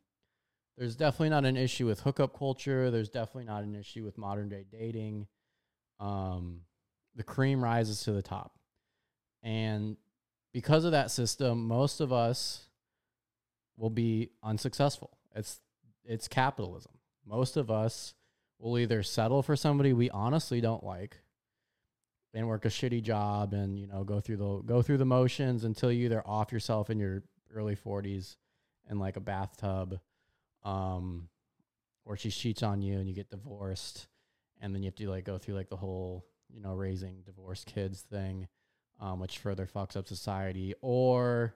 there's 0.77 0.97
definitely 0.97 1.31
not 1.31 1.45
an 1.45 1.57
issue 1.57 1.87
with 1.87 2.01
hookup 2.01 2.37
culture. 2.37 2.91
There's 2.91 3.09
definitely 3.09 3.45
not 3.45 3.63
an 3.63 3.77
issue 3.77 4.05
with 4.05 4.19
modern 4.19 4.49
day 4.49 4.65
dating. 4.71 5.29
Um, 6.01 6.63
the 7.15 7.23
cream 7.23 7.63
rises 7.63 8.03
to 8.03 8.13
the 8.13 8.23
top, 8.23 8.59
and 9.45 9.97
because 10.55 10.85
of 10.85 10.93
that 10.93 11.11
system, 11.11 11.67
most 11.67 12.01
of 12.01 12.13
us 12.13 12.69
will 13.77 13.91
be 13.91 14.31
unsuccessful. 14.43 15.19
It's 15.35 15.61
it's 16.05 16.29
capitalism. 16.29 16.93
Most 17.27 17.57
of 17.57 17.71
us 17.71 18.15
will 18.59 18.79
either 18.79 19.03
settle 19.03 19.43
for 19.43 19.57
somebody 19.57 19.93
we 19.93 20.09
honestly 20.11 20.61
don't 20.61 20.85
like 20.85 21.19
and 22.33 22.49
work 22.49 22.65
a 22.65 22.69
shitty 22.69 23.03
job 23.03 23.53
and 23.53 23.79
you 23.79 23.87
know 23.87 24.05
go 24.05 24.21
through 24.21 24.37
the 24.37 24.63
go 24.63 24.81
through 24.81 24.99
the 24.99 25.05
motions 25.05 25.65
until 25.65 25.91
you 25.91 26.07
either 26.07 26.23
off 26.27 26.53
yourself 26.53 26.89
in 26.89 26.99
your 26.99 27.23
early 27.53 27.77
40s 27.77 28.37
in 28.91 28.99
like 28.99 29.17
a 29.17 29.21
bathtub 29.21 30.01
um 30.65 31.29
or 32.05 32.17
she 32.17 32.31
cheats 32.31 32.63
on 32.63 32.83
you 32.83 32.99
and 32.99 33.09
you 33.09 33.15
get 33.15 33.31
divorced 33.31 34.09
and 34.61 34.75
then 34.75 34.83
you 34.83 34.89
have 34.89 34.97
to 34.97 35.09
like 35.09 35.25
go 35.25 35.39
through 35.39 35.55
like 35.55 35.69
the 35.69 35.77
whole 35.77 36.25
you 36.53 36.61
know 36.61 36.75
raising 36.75 37.23
divorced 37.25 37.67
kids 37.67 38.03
thing 38.03 38.49
um, 39.01 39.21
which 39.21 39.39
further 39.39 39.67
fucks 39.67 39.97
up 39.97 40.07
society. 40.07 40.75
Or 40.81 41.55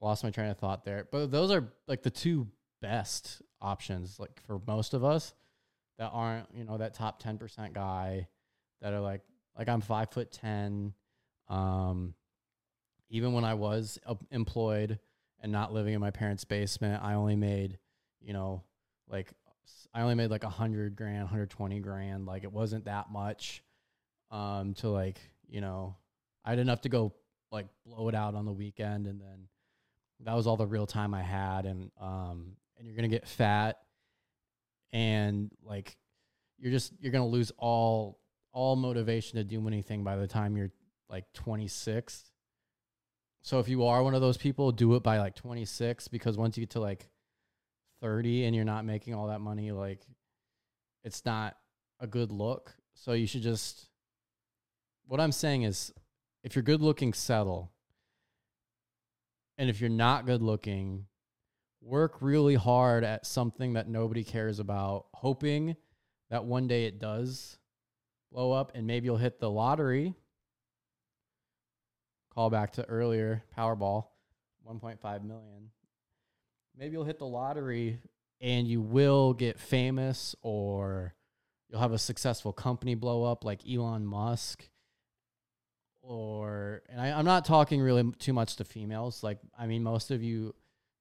lost 0.00 0.24
my 0.24 0.30
train 0.30 0.50
of 0.50 0.58
thought 0.58 0.84
there. 0.84 1.08
But 1.10 1.30
those 1.30 1.50
are 1.50 1.72
like 1.88 2.02
the 2.02 2.10
two 2.10 2.48
best 2.82 3.42
options, 3.60 4.20
like 4.20 4.40
for 4.46 4.60
most 4.66 4.94
of 4.94 5.04
us 5.04 5.34
that 5.98 6.10
aren't, 6.12 6.46
you 6.54 6.64
know, 6.64 6.76
that 6.78 6.94
top 6.94 7.18
ten 7.20 7.38
percent 7.38 7.72
guy 7.72 8.28
that 8.82 8.92
are 8.92 9.00
like, 9.00 9.22
like 9.58 9.68
I'm 9.68 9.80
five 9.80 10.10
foot 10.10 10.30
ten. 10.30 10.92
Um, 11.48 12.14
even 13.08 13.32
when 13.32 13.44
I 13.44 13.54
was 13.54 13.98
employed 14.30 14.98
and 15.40 15.52
not 15.52 15.72
living 15.72 15.94
in 15.94 16.00
my 16.00 16.10
parents' 16.10 16.44
basement, 16.44 17.02
I 17.02 17.14
only 17.14 17.36
made, 17.36 17.78
you 18.20 18.32
know, 18.32 18.64
like 19.08 19.32
I 19.94 20.02
only 20.02 20.14
made 20.14 20.30
like 20.30 20.44
a 20.44 20.50
hundred 20.50 20.96
grand, 20.96 21.28
hundred 21.28 21.50
twenty 21.50 21.80
grand. 21.80 22.26
Like 22.26 22.44
it 22.44 22.52
wasn't 22.52 22.84
that 22.84 23.10
much 23.10 23.62
um, 24.30 24.74
to 24.74 24.88
like, 24.88 25.18
you 25.48 25.60
know, 25.60 25.96
I 26.44 26.50
had 26.50 26.58
enough 26.58 26.82
to 26.82 26.88
go 26.88 27.12
like 27.52 27.66
blow 27.84 28.08
it 28.08 28.14
out 28.14 28.34
on 28.34 28.44
the 28.44 28.52
weekend 28.52 29.06
and 29.06 29.20
then 29.20 29.48
that 30.20 30.34
was 30.34 30.46
all 30.46 30.56
the 30.56 30.66
real 30.66 30.86
time 30.86 31.14
I 31.14 31.22
had 31.22 31.66
and 31.66 31.90
um 32.00 32.52
and 32.76 32.86
you're 32.86 32.94
to 33.08 33.14
get 33.14 33.26
fat 33.28 33.78
and 34.92 35.50
like 35.64 35.96
you're 36.58 36.72
just 36.72 36.92
you're 37.00 37.12
to 37.22 37.28
lose 37.28 37.52
all 37.58 38.18
all 38.52 38.76
motivation 38.76 39.36
to 39.36 39.44
do 39.44 39.66
anything 39.68 40.02
by 40.02 40.16
the 40.16 40.26
time 40.26 40.56
you're 40.56 40.72
like 41.10 41.30
26. 41.34 42.30
So 43.42 43.60
if 43.60 43.68
you 43.68 43.84
are 43.84 44.02
one 44.02 44.14
of 44.14 44.22
those 44.22 44.38
people, 44.38 44.72
do 44.72 44.94
it 44.94 45.02
by 45.02 45.18
like 45.18 45.36
26 45.36 46.08
because 46.08 46.38
once 46.38 46.56
you 46.56 46.62
get 46.62 46.70
to 46.70 46.80
like 46.80 47.08
30 48.00 48.46
and 48.46 48.56
you're 48.56 48.64
not 48.64 48.84
making 48.84 49.14
all 49.14 49.28
that 49.28 49.40
money 49.40 49.72
like 49.72 50.00
it's 51.04 51.24
not 51.24 51.56
a 52.00 52.06
good 52.06 52.32
look. 52.32 52.74
So 52.94 53.12
you 53.12 53.26
should 53.26 53.42
just 53.42 53.88
what 55.06 55.20
I'm 55.20 55.32
saying 55.32 55.62
is 55.62 55.92
if 56.42 56.54
you're 56.54 56.62
good 56.62 56.82
looking, 56.82 57.12
settle. 57.12 57.72
And 59.58 59.70
if 59.70 59.80
you're 59.80 59.88
not 59.88 60.26
good 60.26 60.42
looking, 60.42 61.06
work 61.80 62.18
really 62.20 62.56
hard 62.56 63.04
at 63.04 63.24
something 63.24 63.72
that 63.74 63.88
nobody 63.88 64.22
cares 64.22 64.58
about, 64.58 65.06
hoping 65.14 65.76
that 66.30 66.44
one 66.44 66.68
day 66.68 66.84
it 66.84 66.98
does 66.98 67.58
blow 68.30 68.52
up 68.52 68.72
and 68.74 68.86
maybe 68.86 69.06
you'll 69.06 69.16
hit 69.16 69.40
the 69.40 69.50
lottery. 69.50 70.14
Call 72.34 72.50
back 72.50 72.72
to 72.72 72.84
earlier 72.84 73.42
Powerball, 73.56 74.08
1.5 74.68 75.24
million. 75.24 75.70
Maybe 76.76 76.92
you'll 76.92 77.04
hit 77.04 77.18
the 77.18 77.26
lottery 77.26 78.00
and 78.40 78.68
you 78.68 78.82
will 78.82 79.32
get 79.32 79.58
famous 79.58 80.36
or 80.42 81.14
you'll 81.70 81.80
have 81.80 81.92
a 81.92 81.98
successful 81.98 82.52
company 82.52 82.94
blow 82.94 83.24
up 83.24 83.44
like 83.44 83.66
Elon 83.66 84.04
Musk 84.04 84.68
or 86.06 86.82
and 86.88 87.00
I, 87.00 87.10
I'm 87.18 87.24
not 87.24 87.44
talking 87.44 87.80
really 87.80 88.10
too 88.18 88.32
much 88.32 88.56
to 88.56 88.64
females. 88.64 89.22
Like 89.22 89.38
I 89.58 89.66
mean, 89.66 89.82
most 89.82 90.10
of 90.10 90.22
you 90.22 90.54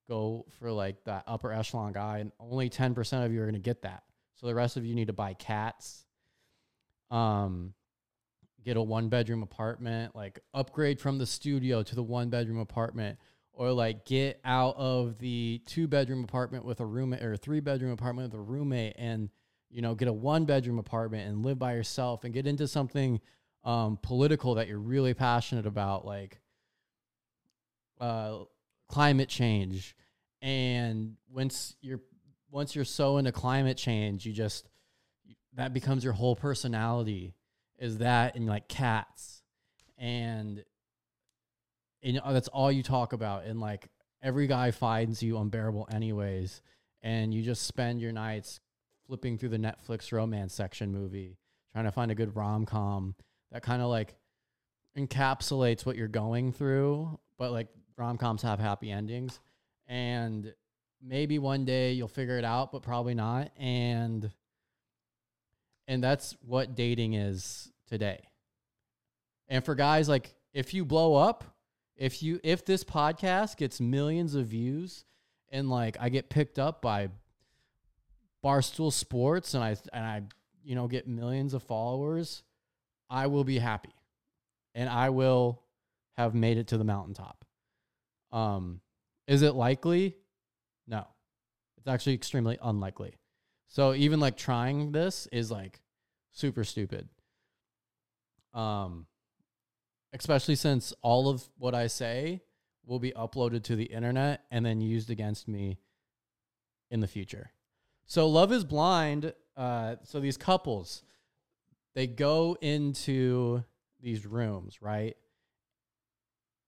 go 0.09 0.45
for 0.59 0.71
like 0.71 1.03
that 1.05 1.23
upper 1.27 1.51
echelon 1.51 1.93
guy, 1.93 2.19
and 2.19 2.31
only 2.39 2.69
ten 2.69 2.93
percent 2.93 3.23
of 3.25 3.31
you 3.31 3.41
are 3.41 3.45
gonna 3.45 3.59
get 3.59 3.83
that. 3.83 4.03
So 4.35 4.47
the 4.47 4.55
rest 4.55 4.77
of 4.77 4.85
you 4.85 4.95
need 4.95 5.07
to 5.07 5.13
buy 5.13 5.33
cats, 5.33 6.05
um, 7.11 7.73
get 8.63 8.77
a 8.77 8.81
one 8.81 9.09
bedroom 9.09 9.43
apartment, 9.43 10.15
like 10.15 10.39
upgrade 10.53 10.99
from 10.99 11.17
the 11.19 11.25
studio 11.25 11.83
to 11.83 11.95
the 11.95 12.03
one 12.03 12.29
bedroom 12.29 12.59
apartment, 12.59 13.19
or 13.53 13.71
like 13.71 14.05
get 14.05 14.39
out 14.43 14.75
of 14.75 15.19
the 15.19 15.61
two 15.67 15.87
bedroom 15.87 16.23
apartment 16.23 16.65
with 16.65 16.79
a 16.79 16.85
roommate 16.85 17.21
or 17.21 17.37
three 17.37 17.59
bedroom 17.59 17.91
apartment 17.91 18.31
with 18.31 18.39
a 18.39 18.43
roommate 18.43 18.95
and 18.97 19.29
you 19.69 19.81
know 19.81 19.93
get 19.93 20.07
a 20.07 20.13
one 20.13 20.45
bedroom 20.45 20.79
apartment 20.79 21.27
and 21.27 21.45
live 21.45 21.59
by 21.59 21.73
yourself 21.73 22.23
and 22.23 22.33
get 22.33 22.47
into 22.47 22.67
something 22.67 23.19
um, 23.65 23.97
political 24.01 24.55
that 24.55 24.67
you're 24.67 24.79
really 24.79 25.13
passionate 25.13 25.65
about 25.65 26.05
like 26.05 26.39
uh, 27.99 28.39
climate 28.87 29.27
change. 29.27 29.95
And 30.41 31.15
once 31.29 31.75
you're 31.81 32.01
once 32.51 32.75
you're 32.75 32.85
so 32.85 33.17
into 33.17 33.31
climate 33.31 33.75
change 33.75 34.25
you 34.25 34.31
just 34.31 34.69
that 35.55 35.73
becomes 35.73 36.03
your 36.03 36.13
whole 36.13 36.35
personality 36.35 37.33
is 37.79 37.97
that 37.97 38.35
and 38.35 38.47
like 38.47 38.67
cats. 38.67 39.41
And 39.97 40.63
and 42.03 42.21
that's 42.29 42.49
all 42.49 42.71
you 42.71 42.83
talk 42.83 43.13
about. 43.13 43.45
And 43.45 43.59
like 43.59 43.89
every 44.21 44.47
guy 44.47 44.71
finds 44.71 45.23
you 45.23 45.37
unbearable 45.37 45.87
anyways. 45.91 46.61
And 47.01 47.33
you 47.33 47.41
just 47.41 47.63
spend 47.63 48.01
your 48.01 48.11
nights 48.11 48.59
flipping 49.07 49.37
through 49.37 49.49
the 49.49 49.57
Netflix 49.57 50.11
romance 50.11 50.53
section 50.53 50.91
movie 50.91 51.37
trying 51.71 51.85
to 51.85 51.91
find 51.91 52.09
a 52.09 52.15
good 52.15 52.35
rom-com 52.35 53.15
that 53.51 53.63
kind 53.63 53.81
of 53.81 53.89
like 53.89 54.15
encapsulates 54.97 55.85
what 55.85 55.95
you're 55.95 56.07
going 56.07 56.51
through 56.53 57.19
but 57.37 57.51
like 57.51 57.67
rom-coms 57.97 58.41
have 58.41 58.59
happy 58.59 58.91
endings. 58.91 59.39
And 59.87 60.53
maybe 61.01 61.39
one 61.39 61.65
day 61.65 61.93
you'll 61.93 62.07
figure 62.07 62.37
it 62.37 62.45
out 62.45 62.71
but 62.71 62.81
probably 62.81 63.13
not. 63.13 63.51
And 63.57 64.31
and 65.87 66.03
that's 66.03 66.35
what 66.41 66.75
dating 66.75 67.13
is 67.13 67.71
today. 67.87 68.19
And 69.47 69.63
for 69.63 69.75
guys 69.75 70.09
like 70.09 70.33
if 70.53 70.73
you 70.73 70.85
blow 70.85 71.15
up 71.15 71.43
if 71.95 72.23
you 72.23 72.39
if 72.43 72.65
this 72.65 72.83
podcast 72.83 73.57
gets 73.57 73.79
millions 73.79 74.35
of 74.35 74.47
views 74.47 75.05
and 75.49 75.69
like 75.69 75.97
I 75.99 76.09
get 76.09 76.29
picked 76.29 76.59
up 76.59 76.81
by 76.81 77.09
Barstool 78.43 78.91
Sports 78.91 79.53
and 79.53 79.63
I 79.63 79.75
and 79.93 80.05
I 80.05 80.23
you 80.63 80.75
know 80.75 80.87
get 80.87 81.07
millions 81.07 81.53
of 81.53 81.63
followers, 81.63 82.43
I 83.09 83.27
will 83.27 83.43
be 83.43 83.59
happy. 83.59 83.93
And 84.73 84.89
I 84.89 85.09
will 85.09 85.61
have 86.17 86.33
made 86.33 86.57
it 86.57 86.67
to 86.67 86.77
the 86.77 86.83
mountaintop. 86.83 87.45
Um 88.31 88.81
is 89.27 89.41
it 89.41 89.55
likely? 89.55 90.17
No. 90.87 91.07
It's 91.77 91.87
actually 91.87 92.13
extremely 92.13 92.57
unlikely. 92.61 93.17
So 93.67 93.93
even 93.93 94.19
like 94.19 94.37
trying 94.37 94.91
this 94.91 95.27
is 95.31 95.51
like 95.51 95.81
super 96.31 96.63
stupid. 96.63 97.09
Um 98.53 99.07
especially 100.13 100.55
since 100.55 100.93
all 101.01 101.27
of 101.29 101.43
what 101.57 101.75
I 101.75 101.87
say 101.87 102.41
will 102.85 102.99
be 102.99 103.11
uploaded 103.11 103.63
to 103.63 103.75
the 103.75 103.85
internet 103.85 104.43
and 104.51 104.65
then 104.65 104.79
used 104.81 105.09
against 105.09 105.47
me 105.47 105.79
in 106.89 106.99
the 106.99 107.07
future. 107.07 107.51
So 108.05 108.27
Love 108.27 108.51
is 108.51 108.63
Blind, 108.63 109.33
uh, 109.57 109.95
so 110.03 110.19
these 110.19 110.37
couples, 110.37 111.03
they 111.95 112.07
go 112.07 112.57
into 112.61 113.63
these 114.01 114.25
rooms, 114.25 114.81
right? 114.81 115.15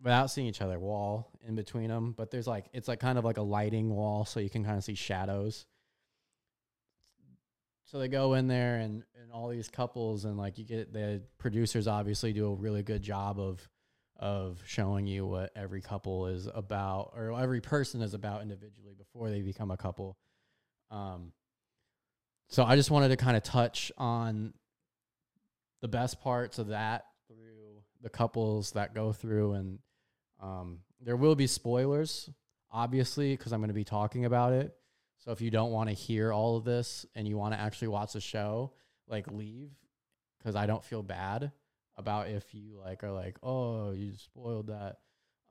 Without 0.02 0.32
seeing 0.32 0.48
each 0.48 0.62
other, 0.62 0.80
wall 0.80 1.32
in 1.48 1.56
between 1.56 1.90
them, 1.90 2.14
but 2.16 2.32
there's 2.32 2.48
like 2.48 2.66
it's 2.74 2.88
like 2.88 3.00
kind 3.00 3.18
of 3.18 3.26
like 3.26 3.38
a 3.38 3.42
lighting 3.42 3.90
wall 3.90 4.26
so 4.26 4.40
you 4.40 4.50
can 4.50 4.64
kind 4.64 4.78
of 4.78 4.84
see 4.84 4.96
shadows 4.96 5.66
so 7.88 8.00
they 8.00 8.08
go 8.08 8.34
in 8.34 8.48
there 8.48 8.76
and 8.76 9.04
and 9.22 9.32
all 9.32 9.48
these 9.48 9.70
couples 9.70 10.26
and 10.26 10.38
like 10.38 10.58
you 10.58 10.66
get 10.66 10.94
the 10.94 11.22
producers 11.38 11.88
obviously 11.88 12.34
do 12.34 12.48
a 12.48 12.54
really 12.54 12.84
good 12.84 13.02
job 13.02 13.40
of 13.40 13.68
of 14.18 14.62
showing 14.66 15.08
you 15.08 15.26
what 15.26 15.52
every 15.56 15.82
couple 15.82 16.28
is 16.28 16.48
about 16.54 17.14
or 17.16 17.40
every 17.40 17.62
person 17.62 18.02
is 18.02 18.14
about 18.14 18.42
individually 18.42 18.94
before 18.98 19.30
they 19.30 19.42
become 19.42 19.72
a 19.72 19.78
couple 19.78 20.18
um 20.92 21.32
so 22.50 22.64
i 22.64 22.76
just 22.76 22.92
wanted 22.92 23.10
to 23.10 23.18
kind 23.18 23.38
of 23.38 23.44
touch 23.44 23.92
on 23.98 24.54
the 25.82 25.88
best 25.88 26.22
parts 26.22 26.60
of 26.60 26.68
that 26.68 27.06
through 27.28 27.82
the 28.02 28.10
couples 28.10 28.72
that 28.72 28.94
go 28.94 29.12
through 29.12 29.54
and 29.54 29.80
um 30.42 30.80
there 31.02 31.16
will 31.16 31.36
be 31.36 31.48
spoilers 31.48 32.30
obviously 32.72 33.36
because 33.36 33.52
i'm 33.52 33.60
going 33.60 33.70
to 33.70 33.74
be 33.74 33.84
talking 33.84 34.26
about 34.26 34.54
it 34.54 34.74
so 35.28 35.34
if 35.34 35.42
you 35.42 35.52
don't 35.52 35.72
want 35.72 35.90
to 35.90 35.94
hear 35.94 36.32
all 36.32 36.56
of 36.56 36.64
this 36.64 37.06
and 37.14 37.28
you 37.28 37.38
want 37.38 37.54
to 37.54 37.60
actually 37.60 37.90
watch 37.90 38.14
the 38.14 38.22
show, 38.22 38.72
like 39.08 39.30
leave 39.30 39.72
because 40.38 40.56
I 40.56 40.68
don't 40.68 40.86
feel 40.86 41.04
bad 41.04 41.52
about 41.98 42.30
if 42.30 42.54
you 42.54 42.80
like 42.80 43.04
are 43.04 43.12
like, 43.12 43.38
oh, 43.44 43.92
you 43.92 44.14
spoiled 44.16 44.68
that. 44.68 45.00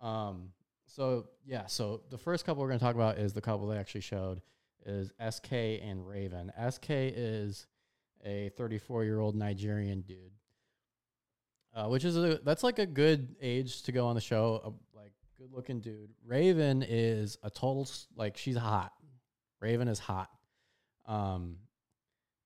Um, 0.01 0.53
so 0.87 1.27
yeah, 1.45 1.67
so 1.67 2.03
the 2.11 2.17
first 2.17 2.47
couple 2.47 2.63
we're 2.63 2.69
gonna 2.69 2.81
talk 2.81 2.95
about 2.95 3.19
is 3.19 3.35
the 3.35 3.43
couple 3.43 3.67
they 3.67 3.77
actually 3.77 4.01
showed 4.03 4.41
is 4.87 5.13
SK 5.31 5.53
and 5.53 6.09
Raven. 6.09 6.53
SK 6.71 6.87
is 6.89 7.67
a 8.25 8.51
34 8.57 9.05
year 9.05 9.21
old 9.21 9.35
Nigerian 9.35 10.01
dude, 10.03 10.33
uh, 11.75 11.87
which 11.89 12.05
is 12.05 12.17
a 12.17 12.41
that's 12.45 12.63
like 12.63 12.79
a 12.79 12.87
good 12.87 13.37
age 13.41 13.83
to 13.83 13.93
go 13.93 14.07
on 14.07 14.15
the 14.15 14.21
show. 14.21 14.61
A, 14.65 14.97
like 14.97 15.13
good 15.39 15.53
looking 15.53 15.81
dude. 15.81 16.11
Raven 16.25 16.85
is 16.87 17.39
a 17.43 17.51
total 17.51 17.89
like 18.17 18.37
she's 18.37 18.57
hot. 18.57 18.93
Raven 19.61 19.89
is 19.89 19.99
hot. 19.99 20.31
Um, 21.07 21.57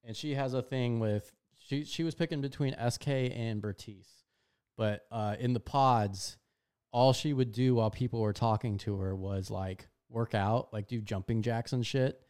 and 0.04 0.16
she 0.16 0.34
has 0.34 0.54
a 0.54 0.62
thing 0.62 1.00
with 1.00 1.30
she 1.58 1.84
she 1.84 2.02
was 2.02 2.14
picking 2.14 2.40
between 2.40 2.74
SK 2.74 3.08
and 3.08 3.62
Bartise, 3.62 4.24
but 4.76 5.02
uh, 5.10 5.36
in 5.38 5.52
the 5.52 5.60
pods, 5.60 6.36
all 6.92 7.12
she 7.12 7.32
would 7.32 7.52
do 7.52 7.76
while 7.76 7.90
people 7.90 8.20
were 8.20 8.32
talking 8.32 8.78
to 8.78 8.96
her 8.98 9.14
was 9.14 9.50
like 9.50 9.88
work 10.08 10.34
out, 10.34 10.72
like 10.72 10.88
do 10.88 11.00
jumping 11.00 11.42
jacks 11.42 11.72
and 11.72 11.86
shit, 11.86 12.20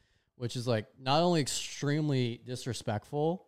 which 0.41 0.57
is 0.57 0.67
like 0.67 0.87
not 0.99 1.21
only 1.21 1.39
extremely 1.43 2.41
disrespectful, 2.47 3.47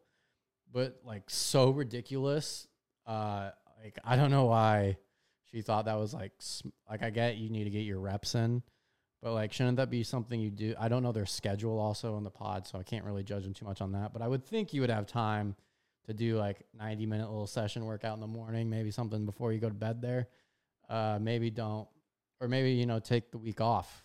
but 0.71 1.01
like 1.07 1.23
so 1.31 1.71
ridiculous. 1.71 2.69
Uh, 3.07 3.49
like 3.83 3.99
I 4.05 4.15
don't 4.15 4.31
know 4.31 4.45
why 4.45 4.99
she 5.51 5.63
thought 5.63 5.87
that 5.87 5.99
was 5.99 6.13
like 6.13 6.33
like 6.91 7.03
I 7.03 7.09
get 7.09 7.39
you 7.39 7.49
need 7.49 7.65
to 7.65 7.71
get 7.71 7.81
your 7.81 7.99
reps 7.99 8.35
in, 8.35 8.63
but 9.23 9.33
like, 9.33 9.55
shouldn't 9.55 9.79
that 9.79 9.89
be 9.89 10.03
something 10.03 10.39
you 10.39 10.51
do? 10.51 10.75
I 10.79 10.89
don't 10.89 11.03
know 11.03 11.13
their 11.13 11.25
schedule 11.25 11.79
also 11.79 12.19
in 12.19 12.25
the 12.25 12.31
pod, 12.31 12.67
so 12.67 12.79
I 12.79 12.83
can't 12.83 13.07
really 13.07 13.23
judge 13.23 13.45
them 13.45 13.55
too 13.55 13.65
much 13.65 13.81
on 13.81 13.93
that. 13.93 14.13
But 14.13 14.21
I 14.21 14.29
would 14.29 14.45
think 14.45 14.75
you 14.75 14.83
would 14.83 14.91
have 14.91 15.07
time 15.07 15.57
to 16.09 16.13
do 16.13 16.37
like 16.37 16.63
90 16.79 17.07
minute 17.07 17.31
little 17.31 17.47
session 17.47 17.87
workout 17.87 18.17
in 18.17 18.21
the 18.21 18.27
morning, 18.27 18.69
maybe 18.69 18.91
something 18.91 19.25
before 19.25 19.55
you 19.55 19.61
go 19.61 19.69
to 19.69 19.75
bed 19.75 20.03
there. 20.03 20.29
Uh, 20.91 21.19
maybe 21.19 21.49
don't, 21.49 21.89
or 22.39 22.49
maybe, 22.49 22.73
you 22.73 22.85
know, 22.85 22.99
take 22.99 23.31
the 23.31 23.39
week 23.39 23.63
off 23.63 24.05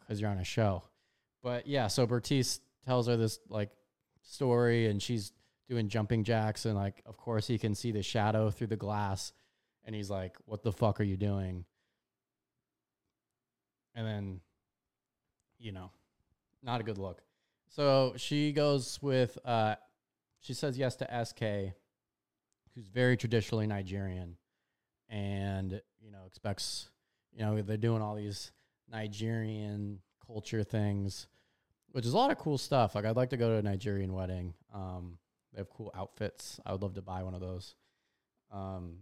because 0.00 0.22
you're 0.22 0.30
on 0.30 0.38
a 0.38 0.44
show. 0.44 0.84
But 1.42 1.66
yeah, 1.66 1.88
so 1.88 2.06
Bartise 2.06 2.60
tells 2.86 3.06
her 3.08 3.16
this 3.16 3.38
like 3.48 3.70
story 4.22 4.86
and 4.86 5.02
she's 5.02 5.32
doing 5.68 5.88
jumping 5.88 6.24
jacks. 6.24 6.66
And 6.66 6.74
like, 6.74 7.02
of 7.06 7.16
course, 7.16 7.46
he 7.46 7.58
can 7.58 7.74
see 7.74 7.92
the 7.92 8.02
shadow 8.02 8.50
through 8.50 8.68
the 8.68 8.76
glass. 8.76 9.32
And 9.84 9.94
he's 9.94 10.10
like, 10.10 10.36
What 10.44 10.62
the 10.62 10.72
fuck 10.72 11.00
are 11.00 11.04
you 11.04 11.16
doing? 11.16 11.64
and 13.94 14.06
then 14.06 14.40
you 15.58 15.72
know 15.72 15.90
not 16.62 16.80
a 16.80 16.84
good 16.84 16.98
look 16.98 17.22
so 17.68 18.14
she 18.16 18.52
goes 18.52 18.98
with 19.02 19.38
uh 19.44 19.74
she 20.40 20.54
says 20.54 20.78
yes 20.78 20.96
to 20.96 21.24
sk 21.24 21.40
who's 22.74 22.88
very 22.88 23.16
traditionally 23.16 23.66
nigerian 23.66 24.36
and 25.08 25.80
you 26.00 26.10
know 26.10 26.22
expects 26.26 26.88
you 27.32 27.44
know 27.44 27.60
they're 27.62 27.76
doing 27.76 28.02
all 28.02 28.14
these 28.14 28.50
nigerian 28.90 29.98
culture 30.26 30.62
things 30.62 31.26
which 31.92 32.06
is 32.06 32.12
a 32.12 32.16
lot 32.16 32.30
of 32.30 32.38
cool 32.38 32.58
stuff. 32.58 32.94
Like 32.94 33.04
i'd 33.04 33.16
like 33.16 33.30
to 33.30 33.36
go 33.36 33.50
to 33.50 33.56
a 33.56 33.62
nigerian 33.62 34.12
wedding. 34.12 34.54
Um 34.74 35.18
they 35.52 35.60
have 35.60 35.70
cool 35.70 35.92
outfits. 35.94 36.58
I 36.64 36.72
would 36.72 36.82
love 36.82 36.94
to 36.94 37.02
buy 37.02 37.22
one 37.22 37.34
of 37.34 37.40
those. 37.40 37.74
Um 38.50 38.98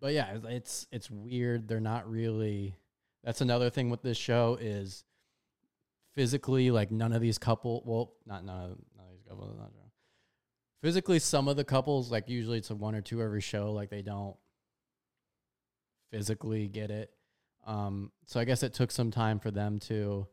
but 0.00 0.12
yeah 0.12 0.38
it's 0.44 0.86
it's 0.90 1.10
weird. 1.10 1.68
They're 1.68 1.80
not 1.80 2.10
really 2.10 2.76
that's 3.22 3.40
another 3.40 3.70
thing 3.70 3.90
with 3.90 4.02
this 4.02 4.18
show 4.18 4.58
is 4.60 5.04
physically 6.14 6.70
like 6.70 6.90
none 6.90 7.12
of 7.12 7.20
these 7.20 7.38
couple 7.38 7.82
well 7.84 8.14
not 8.26 8.44
none 8.44 8.56
of, 8.56 8.78
none 8.96 9.06
of 9.06 9.12
these 9.12 9.24
couples 9.28 9.56
not 9.58 9.72
true. 9.72 9.80
physically 10.82 11.18
some 11.18 11.48
of 11.48 11.56
the 11.56 11.64
couples 11.64 12.10
like 12.10 12.28
usually 12.28 12.58
it's 12.58 12.70
a 12.70 12.74
one 12.74 12.94
or 12.94 13.00
two 13.00 13.20
every 13.22 13.40
show 13.40 13.72
like 13.72 13.90
they 13.90 14.02
don't 14.02 14.36
physically 16.10 16.68
get 16.68 16.90
it. 16.90 17.10
Um 17.66 18.12
so 18.26 18.38
i 18.40 18.44
guess 18.44 18.62
it 18.62 18.74
took 18.74 18.90
some 18.90 19.10
time 19.10 19.38
for 19.38 19.50
them 19.50 19.78
to 19.80 20.26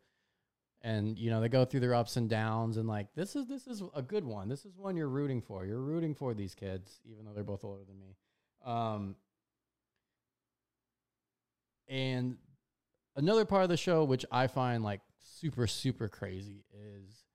and 0.83 1.17
you 1.17 1.29
know 1.29 1.41
they 1.41 1.49
go 1.49 1.63
through 1.63 1.79
their 1.79 1.93
ups 1.93 2.17
and 2.17 2.29
downs 2.29 2.77
and 2.77 2.87
like 2.87 3.07
this 3.15 3.35
is 3.35 3.47
this 3.47 3.67
is 3.67 3.83
a 3.93 4.01
good 4.01 4.25
one 4.25 4.49
this 4.49 4.65
is 4.65 4.75
one 4.77 4.95
you're 4.95 5.09
rooting 5.09 5.41
for 5.41 5.65
you're 5.65 5.81
rooting 5.81 6.15
for 6.15 6.33
these 6.33 6.55
kids 6.55 6.99
even 7.05 7.23
though 7.25 7.33
they're 7.33 7.43
both 7.43 7.63
older 7.63 7.83
than 7.85 7.99
me 7.99 8.15
um 8.65 9.15
and 11.87 12.37
another 13.15 13.45
part 13.45 13.63
of 13.63 13.69
the 13.69 13.77
show 13.77 14.03
which 14.03 14.25
I 14.31 14.47
find 14.47 14.83
like 14.83 15.01
super 15.37 15.67
super 15.67 16.07
crazy 16.07 16.63
is 16.73 17.25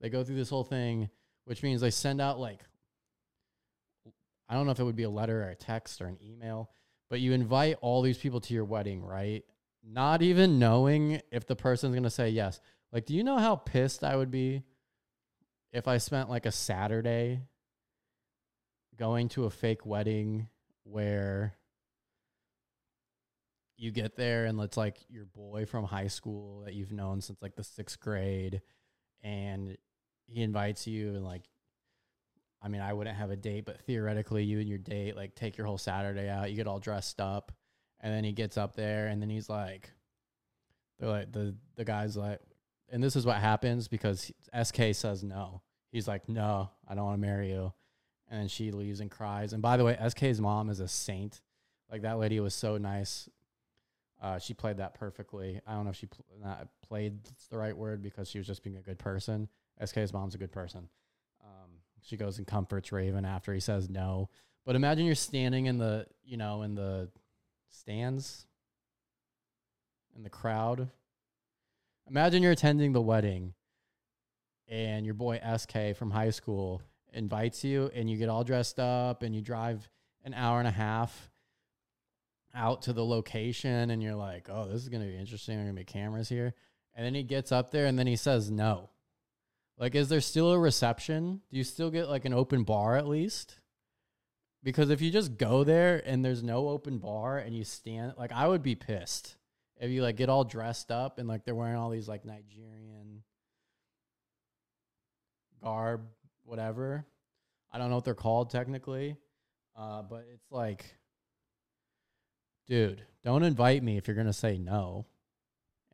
they 0.00 0.08
go 0.08 0.22
through 0.22 0.36
this 0.36 0.50
whole 0.50 0.64
thing, 0.64 1.08
which 1.46 1.62
means 1.62 1.80
they 1.80 1.90
send 1.90 2.20
out 2.20 2.38
like 2.38 2.60
I 4.48 4.54
don't 4.54 4.66
know 4.66 4.72
if 4.72 4.78
it 4.78 4.84
would 4.84 4.96
be 4.96 5.04
a 5.04 5.10
letter 5.10 5.42
or 5.42 5.48
a 5.48 5.54
text 5.54 6.00
or 6.00 6.06
an 6.06 6.18
email, 6.22 6.70
but 7.08 7.20
you 7.20 7.32
invite 7.32 7.76
all 7.80 8.02
these 8.02 8.18
people 8.18 8.40
to 8.42 8.54
your 8.54 8.64
wedding, 8.64 9.02
right? 9.02 9.42
not 9.86 10.22
even 10.22 10.58
knowing 10.58 11.20
if 11.30 11.46
the 11.46 11.56
person's 11.56 11.94
gonna 11.94 12.10
say 12.10 12.30
yes. 12.30 12.60
Like, 12.94 13.06
do 13.06 13.14
you 13.14 13.24
know 13.24 13.38
how 13.38 13.56
pissed 13.56 14.04
I 14.04 14.14
would 14.14 14.30
be 14.30 14.62
if 15.72 15.88
I 15.88 15.98
spent 15.98 16.30
like 16.30 16.46
a 16.46 16.52
Saturday 16.52 17.42
going 18.96 19.28
to 19.30 19.46
a 19.46 19.50
fake 19.50 19.84
wedding 19.84 20.46
where 20.84 21.54
you 23.76 23.90
get 23.90 24.14
there 24.14 24.44
and 24.44 24.60
it's 24.60 24.76
like 24.76 24.98
your 25.08 25.24
boy 25.24 25.66
from 25.66 25.84
high 25.84 26.06
school 26.06 26.62
that 26.64 26.74
you've 26.74 26.92
known 26.92 27.20
since 27.20 27.42
like 27.42 27.56
the 27.56 27.64
sixth 27.64 27.98
grade 27.98 28.62
and 29.24 29.76
he 30.26 30.42
invites 30.42 30.86
you 30.86 31.16
and 31.16 31.24
like 31.24 31.42
I 32.62 32.68
mean, 32.68 32.80
I 32.80 32.94
wouldn't 32.94 33.16
have 33.16 33.30
a 33.30 33.36
date, 33.36 33.66
but 33.66 33.82
theoretically, 33.82 34.44
you 34.44 34.58
and 34.58 34.68
your 34.68 34.78
date 34.78 35.16
like 35.16 35.34
take 35.34 35.58
your 35.58 35.66
whole 35.66 35.76
Saturday 35.76 36.30
out. 36.30 36.48
You 36.48 36.56
get 36.56 36.66
all 36.66 36.78
dressed 36.78 37.20
up, 37.20 37.52
and 38.00 38.10
then 38.10 38.24
he 38.24 38.32
gets 38.32 38.56
up 38.56 38.74
there, 38.74 39.08
and 39.08 39.20
then 39.20 39.28
he's 39.28 39.50
like, 39.50 39.90
they're 40.98 41.10
like 41.10 41.30
the 41.30 41.54
the 41.76 41.84
guy's 41.84 42.16
like, 42.16 42.40
and 42.90 43.02
this 43.02 43.16
is 43.16 43.26
what 43.26 43.36
happens 43.36 43.88
because 43.88 44.30
SK 44.62 44.92
says 44.92 45.22
no. 45.22 45.62
He's 45.90 46.08
like, 46.08 46.28
no, 46.28 46.70
I 46.88 46.94
don't 46.94 47.04
want 47.04 47.16
to 47.20 47.26
marry 47.26 47.50
you, 47.50 47.72
and 48.28 48.40
then 48.40 48.48
she 48.48 48.72
leaves 48.72 49.00
and 49.00 49.10
cries. 49.10 49.52
And 49.52 49.62
by 49.62 49.76
the 49.76 49.84
way, 49.84 49.96
SK's 50.08 50.40
mom 50.40 50.70
is 50.70 50.80
a 50.80 50.88
saint. 50.88 51.40
Like 51.90 52.02
that 52.02 52.18
lady 52.18 52.40
was 52.40 52.54
so 52.54 52.78
nice. 52.78 53.28
Uh, 54.20 54.38
she 54.38 54.54
played 54.54 54.78
that 54.78 54.94
perfectly. 54.94 55.60
I 55.66 55.74
don't 55.74 55.84
know 55.84 55.90
if 55.90 55.96
she 55.96 56.06
pl- 56.06 56.24
not 56.42 56.68
played 56.86 57.18
the 57.50 57.58
right 57.58 57.76
word 57.76 58.02
because 58.02 58.28
she 58.28 58.38
was 58.38 58.46
just 58.46 58.62
being 58.62 58.76
a 58.76 58.80
good 58.80 58.98
person. 58.98 59.48
SK's 59.84 60.12
mom's 60.12 60.34
a 60.34 60.38
good 60.38 60.52
person. 60.52 60.88
Um, 61.44 61.70
she 62.00 62.16
goes 62.16 62.38
and 62.38 62.46
comforts 62.46 62.90
Raven 62.90 63.24
after 63.24 63.52
he 63.52 63.60
says 63.60 63.90
no. 63.90 64.30
But 64.64 64.76
imagine 64.76 65.04
you're 65.04 65.14
standing 65.14 65.66
in 65.66 65.78
the, 65.78 66.06
you 66.24 66.36
know, 66.36 66.62
in 66.62 66.74
the 66.74 67.10
stands, 67.68 68.46
in 70.16 70.22
the 70.22 70.30
crowd. 70.30 70.88
Imagine 72.08 72.42
you're 72.42 72.52
attending 72.52 72.92
the 72.92 73.00
wedding 73.00 73.54
and 74.68 75.06
your 75.06 75.14
boy 75.14 75.40
SK 75.56 75.96
from 75.96 76.10
high 76.10 76.30
school 76.30 76.82
invites 77.12 77.64
you 77.64 77.90
and 77.94 78.10
you 78.10 78.18
get 78.18 78.28
all 78.28 78.44
dressed 78.44 78.78
up 78.78 79.22
and 79.22 79.34
you 79.34 79.40
drive 79.40 79.88
an 80.22 80.34
hour 80.34 80.58
and 80.58 80.68
a 80.68 80.72
half 80.72 81.30
out 82.54 82.82
to 82.82 82.92
the 82.92 83.04
location 83.04 83.90
and 83.90 84.02
you're 84.02 84.14
like, 84.14 84.48
oh, 84.50 84.68
this 84.68 84.82
is 84.82 84.88
going 84.88 85.02
to 85.02 85.08
be 85.08 85.16
interesting. 85.16 85.56
There 85.56 85.62
are 85.62 85.66
going 85.66 85.76
to 85.76 85.80
be 85.80 85.84
cameras 85.84 86.28
here. 86.28 86.54
And 86.94 87.06
then 87.06 87.14
he 87.14 87.22
gets 87.22 87.50
up 87.50 87.70
there 87.70 87.86
and 87.86 87.98
then 87.98 88.06
he 88.06 88.16
says 88.16 88.50
no. 88.50 88.90
Like, 89.78 89.94
is 89.94 90.08
there 90.08 90.20
still 90.20 90.52
a 90.52 90.58
reception? 90.58 91.40
Do 91.50 91.56
you 91.56 91.64
still 91.64 91.90
get 91.90 92.08
like 92.08 92.26
an 92.26 92.34
open 92.34 92.64
bar 92.64 92.96
at 92.96 93.08
least? 93.08 93.60
Because 94.62 94.90
if 94.90 95.00
you 95.00 95.10
just 95.10 95.36
go 95.36 95.64
there 95.64 96.02
and 96.06 96.24
there's 96.24 96.42
no 96.42 96.68
open 96.68 96.98
bar 96.98 97.38
and 97.38 97.56
you 97.56 97.64
stand, 97.64 98.14
like, 98.16 98.32
I 98.32 98.46
would 98.46 98.62
be 98.62 98.74
pissed 98.74 99.36
if 99.80 99.90
you 99.90 100.02
like 100.02 100.16
get 100.16 100.28
all 100.28 100.44
dressed 100.44 100.90
up 100.90 101.18
and 101.18 101.28
like 101.28 101.44
they're 101.44 101.54
wearing 101.54 101.76
all 101.76 101.90
these 101.90 102.08
like 102.08 102.24
Nigerian 102.24 103.22
garb, 105.62 106.06
whatever. 106.44 107.06
I 107.72 107.78
don't 107.78 107.88
know 107.88 107.96
what 107.96 108.04
they're 108.04 108.14
called 108.14 108.50
technically, 108.50 109.16
uh, 109.76 110.02
but 110.02 110.26
it's 110.32 110.52
like, 110.52 110.84
dude, 112.68 113.02
don't 113.24 113.42
invite 113.42 113.82
me 113.82 113.96
if 113.96 114.06
you're 114.06 114.16
gonna 114.16 114.32
say 114.32 114.58
no. 114.58 115.06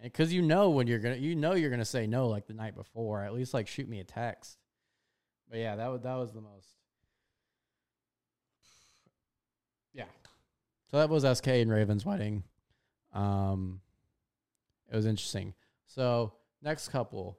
Because 0.03 0.33
you 0.33 0.43
know 0.43 0.71
when 0.71 0.87
you're 0.87 0.99
gonna 0.99 1.16
you 1.16 1.35
know 1.35 1.55
you're 1.55 1.71
gonna 1.71 1.85
say 1.85 2.07
no 2.07 2.29
like 2.29 2.47
the 2.47 2.55
night 2.55 2.75
before 2.75 3.23
at 3.23 3.35
least 3.35 3.55
like 3.55 3.69
shoot 3.69 3.88
me 3.88 4.01
a 4.01 4.05
text. 4.05 4.59
But 5.49 5.59
yeah 5.59 5.77
that 5.77 5.88
was 5.88 6.03
that 6.03 6.14
was 6.14 6.33
the 6.33 6.40
most 6.40 6.69
yeah. 9.93 10.05
So 10.90 10.97
that 10.99 11.09
was 11.09 11.25
sk 11.38 11.47
and 11.49 11.71
raven's 11.71 12.07
wedding 12.07 12.45
um 13.12 13.81
it 14.90 14.96
was 14.96 15.07
interesting. 15.07 15.55
So 15.87 16.33
next 16.62 16.88
couple 16.88 17.38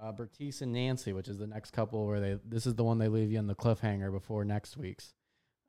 uh 0.00 0.12
bartise 0.12 0.62
and 0.62 0.72
nancy 0.72 1.12
which 1.12 1.28
is 1.28 1.38
the 1.38 1.46
next 1.46 1.72
couple 1.72 2.06
where 2.06 2.20
they 2.20 2.38
this 2.44 2.66
is 2.66 2.74
the 2.74 2.84
one 2.84 2.98
they 2.98 3.08
leave 3.08 3.30
you 3.30 3.38
on 3.38 3.46
the 3.46 3.54
cliffhanger 3.54 4.10
before 4.12 4.44
next 4.44 4.76
week's. 4.76 5.14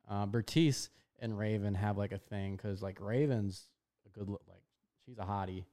Uh 0.08 0.26
bartise 0.26 0.88
and 1.20 1.38
raven 1.38 1.74
have 1.74 1.96
like 1.96 2.12
a 2.12 2.18
thing 2.18 2.56
because 2.56 2.82
like 2.82 3.00
raven's 3.00 3.68
a 4.06 4.18
good 4.18 4.28
look 4.28 4.42
like 4.48 4.62
she's 5.04 5.18
a 5.18 5.22
hottie. 5.22 5.64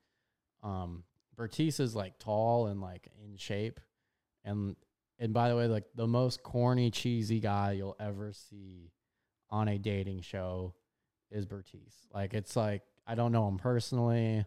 Um, 0.63 1.03
Bartise 1.37 1.79
is 1.79 1.95
like 1.95 2.19
tall 2.19 2.67
and 2.67 2.81
like 2.81 3.09
in 3.23 3.37
shape, 3.37 3.79
and 4.43 4.75
and 5.17 5.33
by 5.33 5.49
the 5.49 5.55
way, 5.55 5.67
like 5.67 5.85
the 5.95 6.07
most 6.07 6.43
corny, 6.43 6.91
cheesy 6.91 7.39
guy 7.39 7.73
you'll 7.73 7.95
ever 7.99 8.33
see 8.33 8.91
on 9.49 9.67
a 9.67 9.77
dating 9.77 10.21
show 10.21 10.73
is 11.31 11.45
Bartise. 11.45 12.07
Like 12.13 12.33
it's 12.33 12.55
like 12.55 12.81
I 13.09 13.15
don't 13.15 13.31
know 13.31 13.47
him 13.47 13.57
personally. 13.57 14.45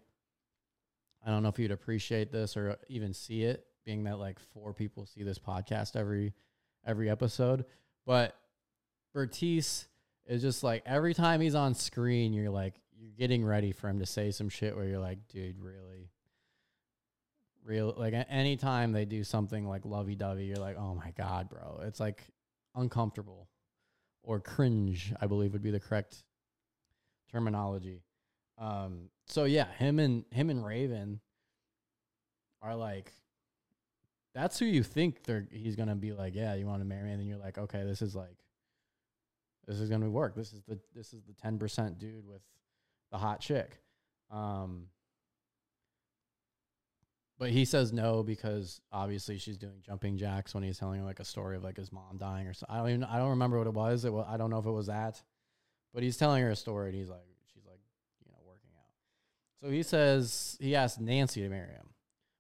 I 1.27 1.31
don't 1.31 1.43
know 1.43 1.49
if 1.49 1.59
you'd 1.59 1.73
appreciate 1.73 2.31
this 2.31 2.57
or 2.57 2.79
even 2.89 3.13
see 3.13 3.43
it, 3.43 3.67
being 3.85 4.05
that 4.05 4.21
like 4.21 4.39
four 4.39 4.73
people 4.73 5.05
see 5.05 5.25
this 5.25 5.39
podcast 5.41 5.97
every 5.97 6.33
every 6.87 7.11
episode. 7.11 7.65
But 8.07 8.37
Bartise 9.17 9.87
is 10.27 10.43
just 10.43 10.63
like 10.63 10.85
every 10.87 11.13
time 11.13 11.41
he's 11.41 11.57
on 11.57 11.75
screen, 11.75 12.33
you're 12.33 12.51
like, 12.51 12.75
you're 12.97 13.11
getting 13.19 13.45
ready 13.45 13.73
for 13.73 13.89
him 13.89 13.99
to 13.99 14.07
say 14.07 14.31
some 14.31 14.49
shit 14.49 14.77
where 14.77 14.87
you're 14.87 15.01
like, 15.01 15.27
dude, 15.27 15.59
really? 15.59 16.09
Real 17.65 17.93
like 17.97 18.15
anytime 18.29 18.93
they 18.93 19.05
do 19.05 19.25
something 19.25 19.67
like 19.67 19.85
lovey 19.85 20.15
dovey, 20.15 20.45
you're 20.45 20.57
like, 20.59 20.79
oh 20.79 20.95
my 20.95 21.11
god, 21.19 21.49
bro. 21.49 21.81
It's 21.83 21.99
like 21.99 22.23
uncomfortable 22.77 23.49
or 24.23 24.39
cringe, 24.39 25.13
I 25.21 25.27
believe 25.27 25.53
would 25.53 25.65
be 25.65 25.73
the 25.73 25.81
correct 25.81 26.23
terminology. 27.29 28.03
Um, 28.59 29.09
so 29.27 29.45
yeah, 29.45 29.67
him 29.73 29.99
and 29.99 30.25
him 30.31 30.51
and 30.51 30.65
Raven 30.65 31.21
are 32.61 32.77
like 32.77 33.13
that's 34.35 34.59
who 34.59 34.65
you 34.65 34.83
think 34.83 35.25
they're 35.25 35.47
he's 35.51 35.77
gonna 35.77 35.95
be 35.95 36.13
like, 36.13 36.35
yeah, 36.35 36.55
you 36.55 36.67
want 36.67 36.81
to 36.81 36.87
marry, 36.87 37.11
and 37.11 37.21
then 37.21 37.27
you're 37.27 37.39
like, 37.39 37.59
okay, 37.59 37.85
this 37.85 38.03
is 38.03 38.15
like 38.15 38.39
this 39.67 39.81
is 39.81 39.91
gonna 39.91 40.11
work. 40.11 40.35
This 40.35 40.53
is 40.53 40.63
the 40.67 40.79
this 40.95 41.13
is 41.13 41.23
the 41.25 41.35
ten 41.35 41.59
percent 41.59 41.99
dude 41.99 42.27
with 42.27 42.43
the 43.11 43.19
hot 43.19 43.41
chick. 43.41 43.81
Um, 44.31 44.87
but 47.39 47.51
he 47.51 47.65
says 47.65 47.93
no 47.93 48.23
because 48.23 48.81
obviously 48.93 49.37
she's 49.37 49.59
doing 49.59 49.83
jumping 49.85 50.17
jacks 50.17 50.55
when 50.55 50.63
he's 50.63 50.79
telling 50.79 51.01
her 51.01 51.05
like 51.05 51.21
a 51.21 51.25
story 51.25 51.57
of 51.57 51.65
like 51.65 51.77
his 51.77 51.93
mom 51.93 52.17
dying 52.17 52.47
or 52.47 52.55
so. 52.55 52.67
I 52.69 52.79
don't 52.79 52.89
even 52.89 53.05
I 53.05 53.19
don't 53.19 53.31
remember 53.31 53.59
what 53.59 53.67
it 53.67 53.75
was. 53.75 54.05
It 54.05 54.13
was, 54.13 54.27
I 54.29 54.37
don't 54.37 54.49
know 54.49 54.59
if 54.59 54.67
it 54.67 54.71
was 54.71 54.87
that, 54.87 55.21
but 55.93 56.03
he's 56.03 56.17
telling 56.17 56.43
her 56.43 56.51
a 56.51 56.57
story 56.57 56.91
and 56.91 56.97
he's 56.97 57.09
like 57.09 57.27
you 58.25 58.31
know 58.31 58.39
working 58.47 58.71
out. 58.79 58.87
So 59.63 59.71
he 59.71 59.83
says 59.85 60.57
he 60.61 60.75
asked 60.75 61.01
Nancy 61.01 61.41
to 61.43 61.49
marry 61.49 61.71
him, 61.71 61.91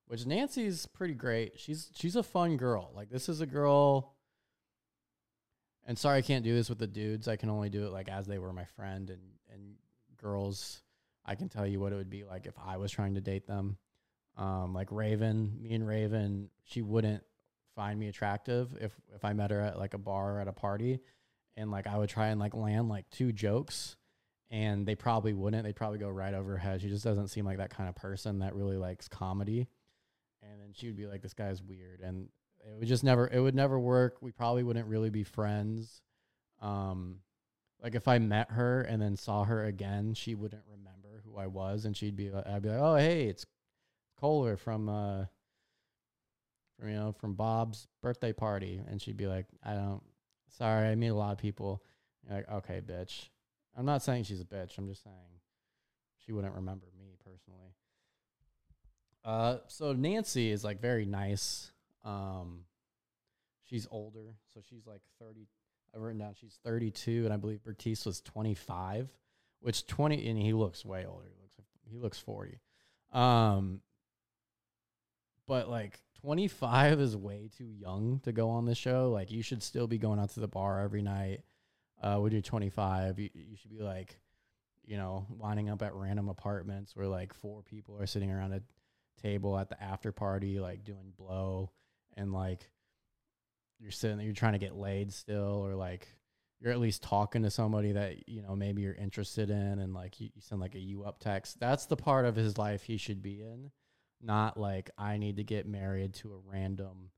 which 0.08 0.26
Nancy's 0.26 0.86
pretty 0.86 1.14
great. 1.14 1.52
She's 1.56 1.90
she's 1.94 2.16
a 2.16 2.22
fun 2.22 2.56
girl. 2.56 2.90
Like 2.94 3.10
this 3.10 3.28
is 3.28 3.40
a 3.40 3.46
girl. 3.46 4.14
And 5.86 5.96
sorry 5.96 6.18
I 6.18 6.22
can't 6.22 6.44
do 6.44 6.54
this 6.54 6.68
with 6.68 6.78
the 6.78 6.86
dudes. 6.86 7.28
I 7.28 7.36
can 7.36 7.48
only 7.48 7.68
do 7.70 7.86
it 7.86 7.92
like 7.92 8.08
as 8.08 8.26
they 8.26 8.38
were 8.38 8.52
my 8.52 8.64
friend 8.64 9.08
and 9.08 9.20
and 9.52 9.76
girls, 10.16 10.82
I 11.24 11.36
can 11.36 11.48
tell 11.48 11.66
you 11.66 11.78
what 11.78 11.92
it 11.92 11.96
would 11.96 12.10
be 12.10 12.24
like 12.24 12.46
if 12.46 12.54
I 12.64 12.76
was 12.76 12.90
trying 12.90 13.14
to 13.14 13.20
date 13.20 13.46
them. 13.46 13.76
Um, 14.36 14.72
like 14.74 14.90
Raven, 14.90 15.58
me 15.60 15.74
and 15.74 15.86
Raven, 15.86 16.48
she 16.64 16.82
wouldn't 16.82 17.22
find 17.76 18.00
me 18.00 18.08
attractive 18.08 18.76
if 18.80 18.92
if 19.14 19.24
I 19.24 19.32
met 19.32 19.50
her 19.52 19.60
at 19.60 19.78
like 19.78 19.94
a 19.94 19.98
bar 19.98 20.36
or 20.36 20.40
at 20.40 20.48
a 20.48 20.52
party, 20.52 21.00
and 21.56 21.70
like 21.70 21.86
I 21.86 21.98
would 21.98 22.08
try 22.08 22.28
and 22.28 22.40
like 22.40 22.54
land 22.54 22.88
like 22.88 23.08
two 23.10 23.30
jokes, 23.30 23.96
and 24.52 24.84
they 24.86 24.94
probably 24.94 25.32
wouldn't. 25.32 25.64
They'd 25.64 25.74
probably 25.74 25.98
go 25.98 26.10
right 26.10 26.34
over 26.34 26.52
her 26.52 26.58
head. 26.58 26.82
She 26.82 26.88
just 26.88 27.02
doesn't 27.02 27.28
seem 27.28 27.46
like 27.46 27.56
that 27.56 27.70
kind 27.70 27.88
of 27.88 27.96
person 27.96 28.40
that 28.40 28.54
really 28.54 28.76
likes 28.76 29.08
comedy, 29.08 29.66
and 30.42 30.60
then 30.60 30.68
she 30.74 30.86
would 30.86 30.96
be 30.96 31.06
like, 31.06 31.22
"This 31.22 31.32
guy's 31.32 31.62
weird," 31.62 32.00
and 32.00 32.28
it 32.60 32.78
would 32.78 32.86
just 32.86 33.02
never 33.02 33.26
it 33.26 33.40
would 33.40 33.54
never 33.54 33.80
work. 33.80 34.18
We 34.20 34.30
probably 34.30 34.62
wouldn't 34.62 34.86
really 34.86 35.10
be 35.10 35.24
friends. 35.24 36.02
Um, 36.60 37.20
like 37.82 37.94
if 37.94 38.06
I 38.06 38.18
met 38.18 38.50
her 38.50 38.82
and 38.82 39.00
then 39.00 39.16
saw 39.16 39.44
her 39.44 39.64
again, 39.64 40.12
she 40.14 40.34
wouldn't 40.34 40.62
remember 40.70 41.22
who 41.24 41.38
I 41.38 41.46
was, 41.46 41.86
and 41.86 41.96
she'd 41.96 42.14
be 42.14 42.30
like, 42.30 42.46
I'd 42.46 42.62
be 42.62 42.68
like, 42.68 42.80
oh 42.80 42.96
hey, 42.96 43.24
it's 43.24 43.46
Kohler 44.20 44.58
from 44.58 44.88
uh, 44.90 45.24
from 46.78 46.90
you 46.90 46.94
know 46.94 47.12
from 47.12 47.34
Bob's 47.34 47.88
birthday 48.02 48.34
party, 48.34 48.82
and 48.86 49.00
she'd 49.00 49.16
be 49.16 49.26
like, 49.26 49.46
I 49.64 49.72
don't, 49.72 50.02
sorry, 50.58 50.88
I 50.88 50.94
meet 50.94 51.08
a 51.08 51.14
lot 51.14 51.32
of 51.32 51.38
people. 51.38 51.82
You're 52.28 52.36
like, 52.36 52.50
okay, 52.50 52.82
bitch. 52.86 53.28
I'm 53.76 53.86
not 53.86 54.02
saying 54.02 54.24
she's 54.24 54.40
a 54.40 54.44
bitch. 54.44 54.76
I'm 54.78 54.88
just 54.88 55.02
saying 55.02 55.40
she 56.24 56.32
wouldn't 56.32 56.54
remember 56.54 56.86
me 56.98 57.16
personally. 57.24 57.74
Uh, 59.24 59.58
so 59.68 59.92
Nancy 59.92 60.50
is 60.50 60.64
like 60.64 60.80
very 60.80 61.06
nice. 61.06 61.70
Um, 62.04 62.64
she's 63.64 63.86
older, 63.90 64.34
so 64.52 64.60
she's 64.68 64.86
like 64.86 65.02
30, 65.20 65.46
I've 65.94 66.00
written 66.02 66.18
down 66.18 66.34
she's 66.38 66.58
32, 66.64 67.24
and 67.24 67.32
I 67.32 67.36
believe 67.36 67.60
Bartise 67.62 68.04
was 68.04 68.20
25, 68.20 69.08
which 69.60 69.86
20, 69.86 70.28
and 70.28 70.38
he 70.38 70.52
looks 70.52 70.84
way 70.84 71.06
older. 71.06 71.26
He 71.26 71.40
looks 71.40 71.54
he 71.88 71.98
looks 71.98 72.18
40. 72.18 72.58
Um, 73.12 73.80
but 75.46 75.68
like 75.68 76.00
25 76.22 77.00
is 77.00 77.16
way 77.16 77.50
too 77.56 77.64
young 77.66 78.20
to 78.24 78.32
go 78.32 78.50
on 78.50 78.64
the 78.64 78.74
show. 78.74 79.10
Like 79.10 79.30
you 79.30 79.42
should 79.42 79.62
still 79.62 79.86
be 79.86 79.98
going 79.98 80.18
out 80.18 80.30
to 80.30 80.40
the 80.40 80.48
bar 80.48 80.80
every 80.80 81.02
night. 81.02 81.42
Uh, 82.02 82.18
when 82.18 82.32
you're 82.32 82.42
25, 82.42 83.18
you, 83.18 83.30
you 83.32 83.56
should 83.56 83.70
be 83.70 83.82
like 83.82 84.18
you 84.84 84.96
know, 84.96 85.26
winding 85.30 85.70
up 85.70 85.82
at 85.82 85.94
random 85.94 86.28
apartments 86.28 86.96
where 86.96 87.06
like 87.06 87.32
four 87.32 87.62
people 87.62 87.96
are 87.98 88.06
sitting 88.06 88.30
around 88.30 88.52
a 88.52 88.62
table 89.22 89.56
at 89.58 89.68
the 89.68 89.82
after 89.82 90.12
party, 90.12 90.58
like 90.58 90.84
doing 90.84 91.12
blow, 91.16 91.70
and 92.16 92.32
like 92.32 92.68
you're 93.78 93.92
sitting 93.92 94.16
there, 94.16 94.26
you're 94.26 94.34
trying 94.34 94.52
to 94.52 94.58
get 94.58 94.74
laid 94.74 95.12
still, 95.12 95.64
or 95.64 95.74
like 95.74 96.08
you're 96.60 96.72
at 96.72 96.80
least 96.80 97.02
talking 97.02 97.42
to 97.42 97.50
somebody 97.50 97.92
that 97.92 98.28
you 98.28 98.42
know 98.42 98.56
maybe 98.56 98.82
you're 98.82 98.94
interested 98.94 99.50
in, 99.50 99.78
and 99.78 99.94
like 99.94 100.20
you, 100.20 100.30
you 100.34 100.40
send 100.40 100.60
like 100.60 100.74
a 100.74 100.80
you 100.80 101.04
up 101.04 101.20
text. 101.20 101.60
That's 101.60 101.86
the 101.86 101.96
part 101.96 102.24
of 102.24 102.34
his 102.34 102.58
life 102.58 102.82
he 102.82 102.96
should 102.96 103.22
be 103.22 103.40
in, 103.40 103.70
not 104.20 104.58
like 104.58 104.90
I 104.98 105.16
need 105.16 105.36
to 105.36 105.44
get 105.44 105.66
married 105.66 106.14
to 106.14 106.32
a 106.32 106.50
random 106.50 107.10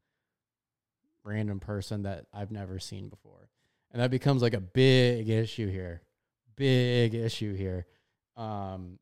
random 1.25 1.61
person 1.61 2.03
that 2.03 2.27
I've 2.35 2.51
never 2.51 2.79
seen 2.79 3.09
before. 3.09 3.49
And 3.95 4.03
that 4.03 4.11
becomes 4.11 4.43
like 4.43 4.55
a 4.55 4.61
big 4.61 5.31
issue 5.31 5.71
here. 5.71 6.03
Big 6.57 7.15
issue 7.15 7.55
here. 7.55 7.87
Um 8.37 8.99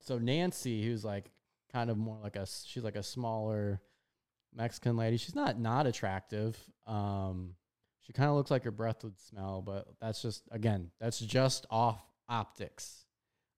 so 0.00 0.16
Nancy, 0.16 0.82
who's 0.84 1.04
like 1.04 1.32
kind 1.72 1.90
of 1.90 1.98
more 1.98 2.18
like 2.22 2.36
a 2.36 2.46
she's 2.46 2.84
like 2.84 2.94
a 2.94 3.02
smaller 3.02 3.80
Mexican 4.54 4.96
lady. 4.96 5.16
She's 5.16 5.34
not 5.34 5.58
not 5.58 5.88
attractive. 5.88 6.56
Um 6.86 7.56
she 7.98 8.12
kind 8.12 8.30
of 8.30 8.36
looks 8.36 8.52
like 8.52 8.62
her 8.62 8.70
breath 8.70 9.02
would 9.02 9.18
smell, 9.18 9.60
but 9.60 9.88
that's 10.00 10.22
just 10.22 10.44
again, 10.52 10.92
that's 11.00 11.18
just 11.18 11.66
off 11.68 12.00
optics. 12.28 13.06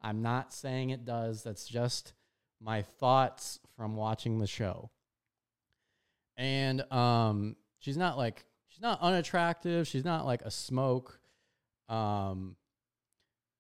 I'm 0.01 0.23
not 0.23 0.55
saying 0.55 0.91
it 0.91 1.05
does. 1.05 1.43
That's 1.43 1.67
just 1.67 2.15
my 2.59 2.81
thoughts 2.81 3.61
from 3.77 3.97
watching 3.97 4.39
the 4.39 4.47
show. 4.47 4.91
And 6.39 6.91
um 6.91 7.57
she's 7.81 7.99
not 7.99 8.17
like 8.17 8.47
she's 8.81 8.83
not 8.83 9.01
unattractive. 9.03 9.87
She's 9.87 10.05
not 10.05 10.25
like 10.25 10.41
a 10.43 10.51
smoke. 10.51 11.21
Um 11.89 12.57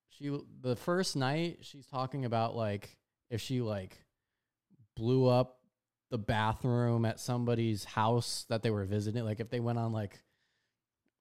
she 0.08 0.36
the 0.62 0.76
first 0.76 1.16
night 1.16 1.58
she's 1.62 1.86
talking 1.86 2.24
about 2.24 2.56
like 2.56 2.96
if 3.28 3.40
she 3.40 3.60
like 3.60 3.98
blew 4.96 5.26
up 5.26 5.58
the 6.10 6.18
bathroom 6.18 7.04
at 7.04 7.20
somebody's 7.20 7.84
house 7.84 8.44
that 8.48 8.62
they 8.62 8.70
were 8.70 8.84
visiting 8.84 9.24
like 9.24 9.40
if 9.40 9.48
they 9.48 9.60
went 9.60 9.78
on 9.78 9.92
like 9.92 10.20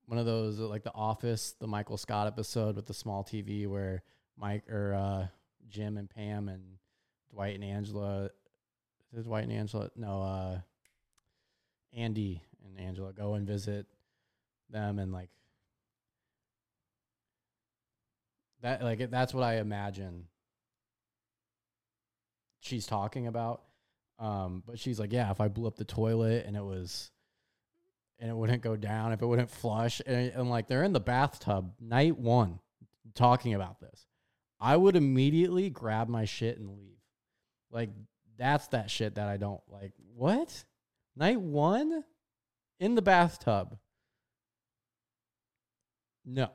one 0.06 0.18
of 0.18 0.26
those 0.26 0.60
like 0.60 0.84
the 0.84 0.94
office 0.94 1.56
the 1.60 1.68
michael 1.68 1.98
scott 1.98 2.28
episode 2.28 2.76
with 2.76 2.88
the 2.88 2.94
small 2.94 3.24
tv 3.24 3.68
where 3.68 4.02
mike 4.36 4.68
or 4.70 4.94
uh 4.94 5.28
jim 5.70 5.98
and 5.98 6.10
pam 6.10 6.50
and 6.50 6.64
dwight 7.32 7.56
and 7.56 7.64
angela 7.64 8.30
is 9.16 9.24
dwight 9.26 9.44
and 9.44 9.54
angela 9.54 9.90
no 9.96 10.22
uh 10.22 10.60
andy 11.96 12.42
and 12.66 12.80
angela 12.86 13.14
go 13.14 13.34
and 13.34 13.48
visit 13.48 13.86
them 14.70 15.00
and 15.00 15.12
like 15.12 15.30
that 18.62 18.84
like 18.84 19.10
that's 19.10 19.34
what 19.34 19.44
i 19.44 19.58
imagine 19.58 20.26
she's 22.60 22.86
talking 22.86 23.28
about 23.28 23.62
um, 24.20 24.64
but 24.68 24.78
she's 24.78 25.00
like, 25.00 25.14
yeah, 25.14 25.32
if 25.32 25.40
I 25.40 25.48
blew 25.48 25.66
up 25.68 25.78
the 25.78 25.86
toilet 25.86 26.46
and 26.46 26.56
it 26.56 26.64
was, 26.64 27.10
and 28.20 28.30
it 28.30 28.36
wouldn't 28.36 28.62
go 28.62 28.76
down, 28.76 29.14
if 29.14 29.22
it 29.22 29.26
wouldn't 29.26 29.50
flush, 29.50 30.02
and, 30.06 30.32
and 30.34 30.50
like 30.50 30.68
they're 30.68 30.84
in 30.84 30.92
the 30.92 31.00
bathtub 31.00 31.72
night 31.80 32.18
one 32.18 32.60
talking 33.16 33.54
about 33.54 33.80
this, 33.80 34.06
I 34.60 34.76
would 34.76 34.98
immediately 34.98 35.70
grab 35.70 36.10
my 36.10 36.26
shit 36.26 36.60
and 36.60 36.70
leave. 36.70 36.98
Like 37.72 37.92
that's 38.38 38.68
that 38.70 38.92
shit 38.92 39.16
that 39.16 39.30
I 39.30 39.38
don't 39.38 39.62
like. 39.70 39.94
What? 40.14 40.66
Night 41.16 41.40
one 41.40 42.04
in 42.80 42.96
the 42.96 43.02
bathtub. 43.02 43.78
No. 46.26 46.50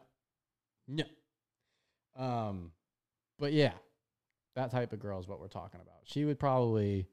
No. 0.88 1.04
Um, 2.16 2.72
but 3.38 3.52
yeah, 3.52 3.72
that 4.54 4.70
type 4.70 4.92
of 4.92 5.00
girl 5.00 5.18
is 5.18 5.26
what 5.26 5.40
we're 5.40 5.48
talking 5.48 5.80
about. 5.80 6.00
She 6.04 6.24
would 6.24 6.38
probably 6.38 7.08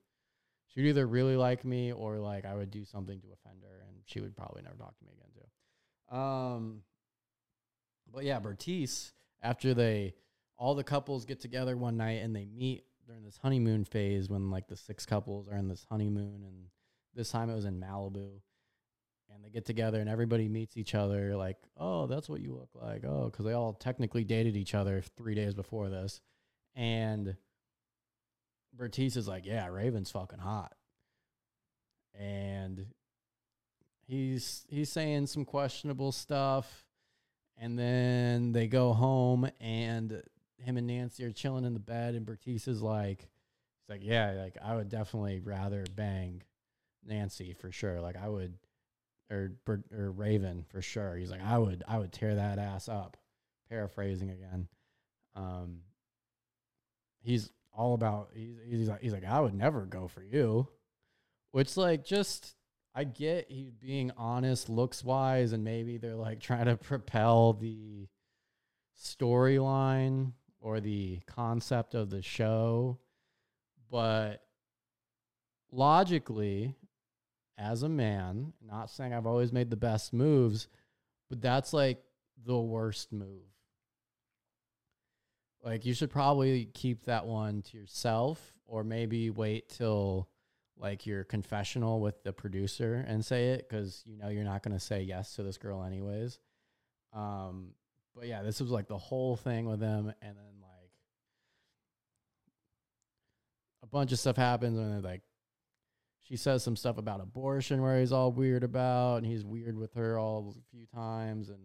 she 0.67 0.81
would 0.81 0.89
either 0.89 1.07
really 1.07 1.35
like 1.35 1.65
me 1.65 1.91
or 1.91 2.17
like 2.17 2.45
I 2.45 2.55
would 2.55 2.71
do 2.71 2.85
something 2.85 3.19
to 3.19 3.27
offend 3.33 3.63
her 3.63 3.83
and 3.87 3.97
she 4.05 4.21
would 4.21 4.35
probably 4.35 4.61
never 4.61 4.75
talk 4.75 4.97
to 4.97 5.05
me 5.05 5.11
again 5.13 5.29
too. 5.33 6.15
Um 6.15 6.83
but 8.13 8.23
yeah, 8.25 8.39
Bartise, 8.39 9.11
after 9.41 9.73
they 9.73 10.13
all 10.57 10.75
the 10.75 10.83
couples 10.83 11.25
get 11.25 11.39
together 11.39 11.75
one 11.75 11.97
night 11.97 12.21
and 12.21 12.35
they 12.35 12.45
meet 12.45 12.85
during 13.07 13.23
this 13.23 13.39
honeymoon 13.41 13.83
phase 13.83 14.29
when 14.29 14.51
like 14.51 14.67
the 14.67 14.77
six 14.77 15.05
couples 15.05 15.47
are 15.47 15.57
in 15.57 15.67
this 15.67 15.85
honeymoon 15.89 16.43
and 16.45 16.65
this 17.15 17.31
time 17.31 17.49
it 17.49 17.55
was 17.55 17.65
in 17.65 17.79
Malibu 17.79 18.39
and 19.33 19.43
they 19.43 19.49
get 19.49 19.65
together 19.65 19.99
and 19.99 20.09
everybody 20.09 20.47
meets 20.47 20.77
each 20.77 20.95
other 20.95 21.35
like, 21.35 21.57
"Oh, 21.77 22.07
that's 22.07 22.29
what 22.29 22.41
you 22.41 22.53
look 22.53 22.69
like." 22.75 23.03
Oh, 23.05 23.29
cuz 23.29 23.45
they 23.45 23.53
all 23.53 23.73
technically 23.73 24.23
dated 24.23 24.55
each 24.55 24.75
other 24.75 25.01
3 25.01 25.35
days 25.35 25.53
before 25.53 25.89
this. 25.89 26.21
And 26.75 27.35
Bartise 28.77 29.17
is 29.17 29.27
like, 29.27 29.45
yeah, 29.45 29.67
Raven's 29.67 30.11
fucking 30.11 30.39
hot. 30.39 30.73
And 32.13 32.87
he's 34.07 34.65
he's 34.69 34.91
saying 34.91 35.27
some 35.27 35.45
questionable 35.45 36.11
stuff. 36.11 36.85
And 37.57 37.77
then 37.77 38.53
they 38.53 38.67
go 38.67 38.93
home 38.93 39.49
and 39.59 40.23
him 40.57 40.77
and 40.77 40.87
Nancy 40.87 41.23
are 41.25 41.31
chilling 41.31 41.65
in 41.65 41.73
the 41.73 41.79
bed 41.79 42.15
and 42.15 42.25
Bartise 42.25 42.67
is 42.67 42.81
like 42.81 43.21
he's 43.21 43.89
like, 43.89 44.03
Yeah, 44.03 44.31
like 44.31 44.57
I 44.63 44.75
would 44.75 44.89
definitely 44.89 45.39
rather 45.39 45.85
bang 45.95 46.43
Nancy 47.05 47.53
for 47.53 47.71
sure. 47.71 48.01
Like 48.01 48.17
I 48.17 48.27
would 48.29 48.57
or 49.31 49.51
or 49.91 50.11
Raven 50.11 50.65
for 50.69 50.81
sure. 50.81 51.15
He's 51.15 51.31
like, 51.31 51.43
I 51.43 51.57
would 51.57 51.83
I 51.87 51.97
would 51.97 52.11
tear 52.11 52.35
that 52.35 52.59
ass 52.59 52.89
up. 52.89 53.17
Paraphrasing 53.69 54.29
again. 54.29 54.67
Um 55.35 55.79
he's 57.21 57.49
all 57.73 57.93
about 57.93 58.29
he's 58.33 58.57
he's 58.65 58.89
like 58.89 59.01
he's 59.01 59.13
like 59.13 59.25
I 59.25 59.39
would 59.39 59.53
never 59.53 59.85
go 59.85 60.07
for 60.07 60.21
you, 60.21 60.67
which 61.51 61.77
like 61.77 62.03
just 62.03 62.55
I 62.93 63.05
get 63.05 63.49
he's 63.49 63.71
being 63.71 64.11
honest 64.17 64.69
looks 64.69 65.03
wise 65.03 65.53
and 65.53 65.63
maybe 65.63 65.97
they're 65.97 66.15
like 66.15 66.39
trying 66.41 66.65
to 66.65 66.75
propel 66.77 67.53
the 67.53 68.07
storyline 69.01 70.33
or 70.59 70.79
the 70.79 71.19
concept 71.25 71.95
of 71.95 72.09
the 72.09 72.21
show, 72.21 72.99
but 73.89 74.43
logically 75.71 76.75
as 77.61 77.83
a 77.83 77.89
man, 77.89 78.53
not 78.65 78.89
saying 78.89 79.13
I've 79.13 79.27
always 79.27 79.53
made 79.53 79.69
the 79.69 79.77
best 79.77 80.13
moves, 80.13 80.67
but 81.29 81.41
that's 81.41 81.73
like 81.73 82.03
the 82.43 82.59
worst 82.59 83.13
move 83.13 83.51
like 85.63 85.85
you 85.85 85.93
should 85.93 86.09
probably 86.09 86.65
keep 86.73 87.05
that 87.05 87.25
one 87.25 87.61
to 87.61 87.77
yourself 87.77 88.53
or 88.65 88.83
maybe 88.83 89.29
wait 89.29 89.69
till 89.69 90.27
like 90.77 91.05
your 91.05 91.23
confessional 91.23 91.99
with 91.99 92.23
the 92.23 92.33
producer 92.33 93.05
and 93.07 93.23
say 93.23 93.49
it 93.49 93.69
cuz 93.69 94.03
you 94.05 94.17
know 94.17 94.29
you're 94.29 94.43
not 94.43 94.63
going 94.63 94.73
to 94.73 94.79
say 94.79 95.01
yes 95.01 95.35
to 95.35 95.43
this 95.43 95.57
girl 95.57 95.83
anyways. 95.83 96.39
Um 97.13 97.73
but 98.15 98.27
yeah, 98.27 98.41
this 98.41 98.59
was 98.59 98.71
like 98.71 98.87
the 98.87 98.97
whole 98.97 99.35
thing 99.35 99.65
with 99.65 99.79
them 99.79 100.13
and 100.21 100.37
then 100.37 100.61
like 100.61 100.91
a 103.83 103.87
bunch 103.87 104.11
of 104.11 104.19
stuff 104.19 104.35
happens 104.35 104.77
and 104.77 104.91
they're 104.91 105.11
like 105.11 105.21
she 106.31 106.37
says 106.37 106.63
some 106.63 106.77
stuff 106.77 106.97
about 106.97 107.19
abortion 107.19 107.81
where 107.81 107.99
he's 107.99 108.13
all 108.13 108.31
weird 108.31 108.63
about 108.63 109.17
and 109.17 109.25
he's 109.25 109.43
weird 109.43 109.77
with 109.77 109.93
her 109.95 110.17
all 110.17 110.55
a 110.57 110.71
few 110.73 110.85
times 110.85 111.49
and 111.49 111.59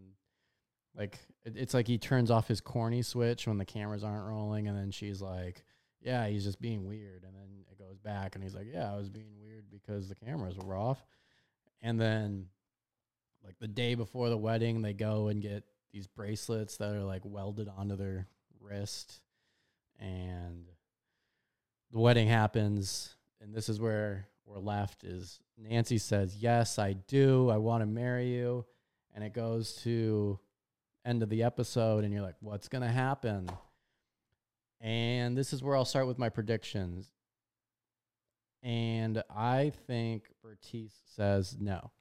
like 0.97 1.21
it, 1.45 1.57
it's 1.57 1.73
like 1.73 1.87
he 1.87 1.99
turns 1.99 2.33
off 2.33 2.49
his 2.49 2.61
corny 2.61 3.03
switch 3.03 3.47
when 3.47 3.59
the 3.59 3.65
cameras 3.65 4.03
aren't 4.03 4.27
rolling, 4.27 4.67
and 4.67 4.77
then 4.77 4.91
she's 4.91 5.21
like, 5.21 5.63
"Yeah, 6.01 6.27
he's 6.27 6.43
just 6.43 6.61
being 6.61 6.87
weird," 6.87 7.23
and 7.23 7.35
then 7.35 7.65
it 7.71 7.79
goes 7.79 7.99
back, 7.99 8.35
and 8.35 8.43
he's 8.43 8.55
like, 8.55 8.67
"Yeah, 8.73 8.91
I 8.91 8.97
was 8.97 9.11
being 9.11 9.39
weird 9.39 9.67
because 9.71 10.09
the 10.09 10.15
cameras 10.15 10.57
were 10.57 10.75
off," 10.75 11.05
and 11.83 12.01
then 12.01 12.47
like 13.45 13.59
the 13.61 13.69
day 13.69 13.95
before 13.95 14.31
the 14.31 14.39
wedding, 14.39 14.81
they 14.81 14.95
go 14.95 15.29
and 15.29 15.43
get 15.43 15.65
these 15.93 16.07
bracelets 16.07 16.79
that 16.79 16.95
are 16.95 17.05
like 17.05 17.23
welded 17.25 17.69
onto 17.69 17.95
their 17.95 18.27
wrist, 18.59 19.21
and 20.01 20.65
the 21.93 22.01
wedding 22.01 22.27
happens, 22.27 23.15
and 23.43 23.55
this 23.55 23.69
is 23.69 23.79
where 23.79 24.29
we're 24.47 24.59
left. 24.59 25.05
Is 25.05 25.41
Nancy 25.59 25.99
says, 25.99 26.37
"Yes, 26.37 26.79
I 26.79 26.95
do. 26.95 27.51
I 27.51 27.59
want 27.59 27.83
to 27.83 27.87
marry 27.87 28.33
you," 28.33 28.65
and 29.15 29.23
it 29.23 29.35
goes 29.35 29.75
to 29.83 30.39
end 31.07 31.23
of 31.23 31.31
the 31.31 31.45
episode 31.45 32.05
and 32.05 32.13
you're 32.13 32.23
like, 32.23 32.35
what's 32.41 32.69
going 32.69 32.83
to 32.83 32.91
happen? 32.91 33.49
And 34.81 35.39
this 35.39 35.53
is 35.53 35.63
where 35.63 35.77
I'll 35.77 35.85
start 35.85 36.07
with 36.07 36.19
my 36.19 36.29
predictions. 36.29 37.09
And 38.63 39.23
I 39.35 39.73
think 39.87 40.25
Bartise 40.45 40.93
says 41.15 41.57
no. 41.59 41.93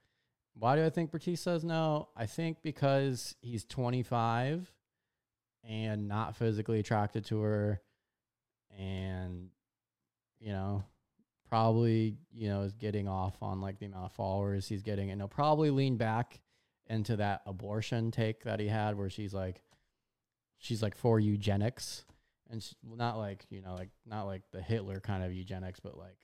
Why 0.58 0.76
do 0.76 0.84
I 0.84 0.90
think 0.90 1.12
Bartise 1.12 1.38
says 1.38 1.64
no? 1.64 2.10
I 2.18 2.26
think 2.26 2.58
because 2.64 3.36
he's 3.42 3.64
25 3.64 4.74
and 5.64 6.08
not 6.08 6.36
physically 6.36 6.80
attracted 6.80 7.26
to 7.26 7.42
her 7.42 7.82
and, 8.78 9.50
you 10.40 10.52
know, 10.52 10.84
probably, 11.56 12.18
you 12.34 12.50
know, 12.50 12.64
is 12.64 12.74
getting 12.74 13.08
off 13.08 13.42
on 13.42 13.62
like 13.62 13.80
the 13.80 13.86
amount 13.86 14.04
of 14.04 14.12
followers 14.12 14.68
he's 14.68 14.82
getting 14.82 15.10
and 15.10 15.22
he'll 15.22 15.28
probably 15.30 15.70
lean 15.70 15.96
back 15.96 16.42
into 16.88 17.16
that 17.16 17.42
abortion 17.46 18.12
take 18.12 18.44
that 18.44 18.60
he 18.60 18.68
had 18.68 18.98
where 18.98 19.10
she's 19.10 19.34
like 19.34 19.62
she's 20.58 20.84
like 20.84 20.98
for 20.98 21.18
eugenics, 21.18 22.04
and 22.50 22.62
she, 22.62 22.76
not 22.84 23.18
like 23.18 23.46
you 23.50 23.62
know 23.62 23.74
like 23.74 23.88
not 24.06 24.24
like 24.24 24.42
the 24.52 24.62
Hitler 24.62 25.00
kind 25.00 25.24
of 25.24 25.32
eugenics, 25.32 25.80
but 25.80 25.98
like 25.98 26.18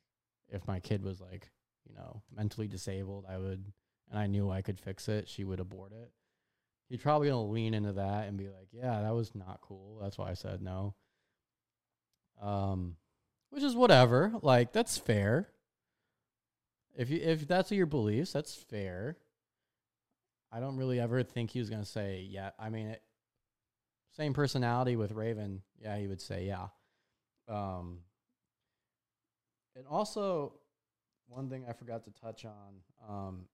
if 0.49 0.67
my 0.67 0.81
kid 0.81 1.01
was 1.01 1.21
like 1.21 1.49
you 1.87 1.95
know 1.95 2.21
mentally 2.35 2.67
disabled, 2.67 3.25
I 3.29 3.37
would 3.37 3.63
and 4.09 4.19
I 4.19 4.27
knew 4.27 4.51
I 4.51 4.61
could 4.61 4.81
fix 4.81 5.07
it, 5.07 5.29
she 5.29 5.45
would 5.45 5.61
abort 5.61 5.93
it. 5.93 6.11
He's 6.89 6.99
probably 6.99 7.29
gonna 7.29 7.45
lean 7.45 7.73
into 7.73 7.93
that 7.93 8.27
and 8.27 8.37
be 8.37 8.49
like, 8.49 8.67
yeah, 8.73 9.01
that 9.01 9.13
was 9.13 9.33
not 9.33 9.61
cool. 9.61 9.97
That's 10.01 10.17
why 10.17 10.29
I 10.29 10.33
said 10.33 10.61
no. 10.61 10.93
Um, 12.41 12.97
which 13.51 13.63
is 13.63 13.75
whatever. 13.75 14.33
Like 14.41 14.73
that's 14.73 14.97
fair. 14.97 15.49
If 16.97 17.09
you 17.09 17.19
if 17.21 17.47
that's 17.47 17.71
your 17.71 17.85
beliefs, 17.85 18.33
that's 18.33 18.55
fair. 18.55 19.17
I 20.51 20.59
don't 20.59 20.77
really 20.77 20.99
ever 20.99 21.23
think 21.23 21.51
he 21.51 21.59
was 21.59 21.69
gonna 21.69 21.85
say 21.85 22.27
yeah. 22.29 22.51
I 22.59 22.69
mean, 22.69 22.87
it, 22.87 23.01
same 24.17 24.33
personality 24.33 24.95
with 24.95 25.11
Raven. 25.11 25.61
Yeah, 25.79 25.97
he 25.97 26.07
would 26.07 26.21
say 26.21 26.45
yeah. 26.45 26.67
Um, 27.47 27.99
and 29.75 29.85
also 29.89 30.53
one 31.27 31.49
thing 31.49 31.65
I 31.67 31.73
forgot 31.73 32.03
to 32.05 32.11
touch 32.11 32.45
on 32.45 33.09
um, 33.09 33.45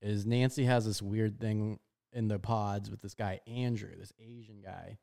is 0.00 0.24
Nancy 0.26 0.64
has 0.64 0.86
this 0.86 1.02
weird 1.02 1.40
thing 1.40 1.78
in 2.12 2.28
the 2.28 2.38
pods 2.38 2.90
with 2.90 3.02
this 3.02 3.14
guy 3.14 3.40
Andrew, 3.46 3.90
this 3.98 4.12
Asian 4.20 4.60
guy. 4.62 4.98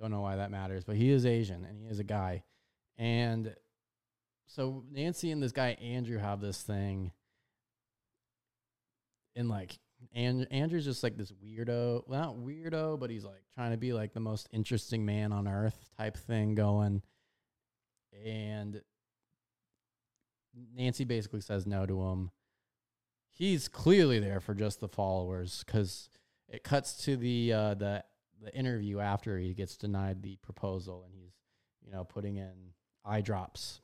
Don't 0.00 0.10
know 0.10 0.20
why 0.20 0.36
that 0.36 0.50
matters, 0.50 0.84
but 0.84 0.96
he 0.96 1.10
is 1.10 1.24
Asian 1.24 1.64
and 1.64 1.78
he 1.78 1.86
is 1.86 1.98
a 1.98 2.04
guy. 2.04 2.42
And 2.98 3.54
so 4.46 4.84
Nancy 4.90 5.30
and 5.30 5.42
this 5.42 5.52
guy 5.52 5.70
Andrew 5.80 6.18
have 6.18 6.40
this 6.40 6.62
thing. 6.62 7.12
And 9.34 9.48
like 9.48 9.78
and 10.14 10.46
Andrew's 10.50 10.84
just 10.84 11.02
like 11.02 11.16
this 11.16 11.32
weirdo, 11.32 12.02
well, 12.06 12.20
not 12.20 12.36
weirdo, 12.36 12.98
but 12.98 13.10
he's 13.10 13.24
like 13.24 13.42
trying 13.54 13.72
to 13.72 13.76
be 13.76 13.92
like 13.92 14.12
the 14.12 14.20
most 14.20 14.48
interesting 14.52 15.04
man 15.04 15.32
on 15.32 15.48
earth 15.48 15.90
type 15.96 16.16
thing 16.16 16.54
going. 16.54 17.02
And 18.24 18.80
Nancy 20.74 21.04
basically 21.04 21.40
says 21.40 21.66
no 21.66 21.86
to 21.86 22.02
him. 22.02 22.30
He's 23.30 23.68
clearly 23.68 24.18
there 24.18 24.40
for 24.40 24.54
just 24.54 24.80
the 24.80 24.88
followers 24.88 25.62
because 25.66 26.08
it 26.48 26.62
cuts 26.62 27.04
to 27.04 27.16
the 27.16 27.52
uh, 27.52 27.74
the 27.74 28.04
the 28.42 28.54
interview 28.54 29.00
after 29.00 29.38
he 29.38 29.54
gets 29.54 29.76
denied 29.76 30.22
the 30.22 30.36
proposal 30.36 31.04
and 31.04 31.14
he's 31.14 31.32
you 31.84 31.92
know 31.92 32.04
putting 32.04 32.36
in 32.36 32.72
eye 33.06 33.20
drops 33.20 33.80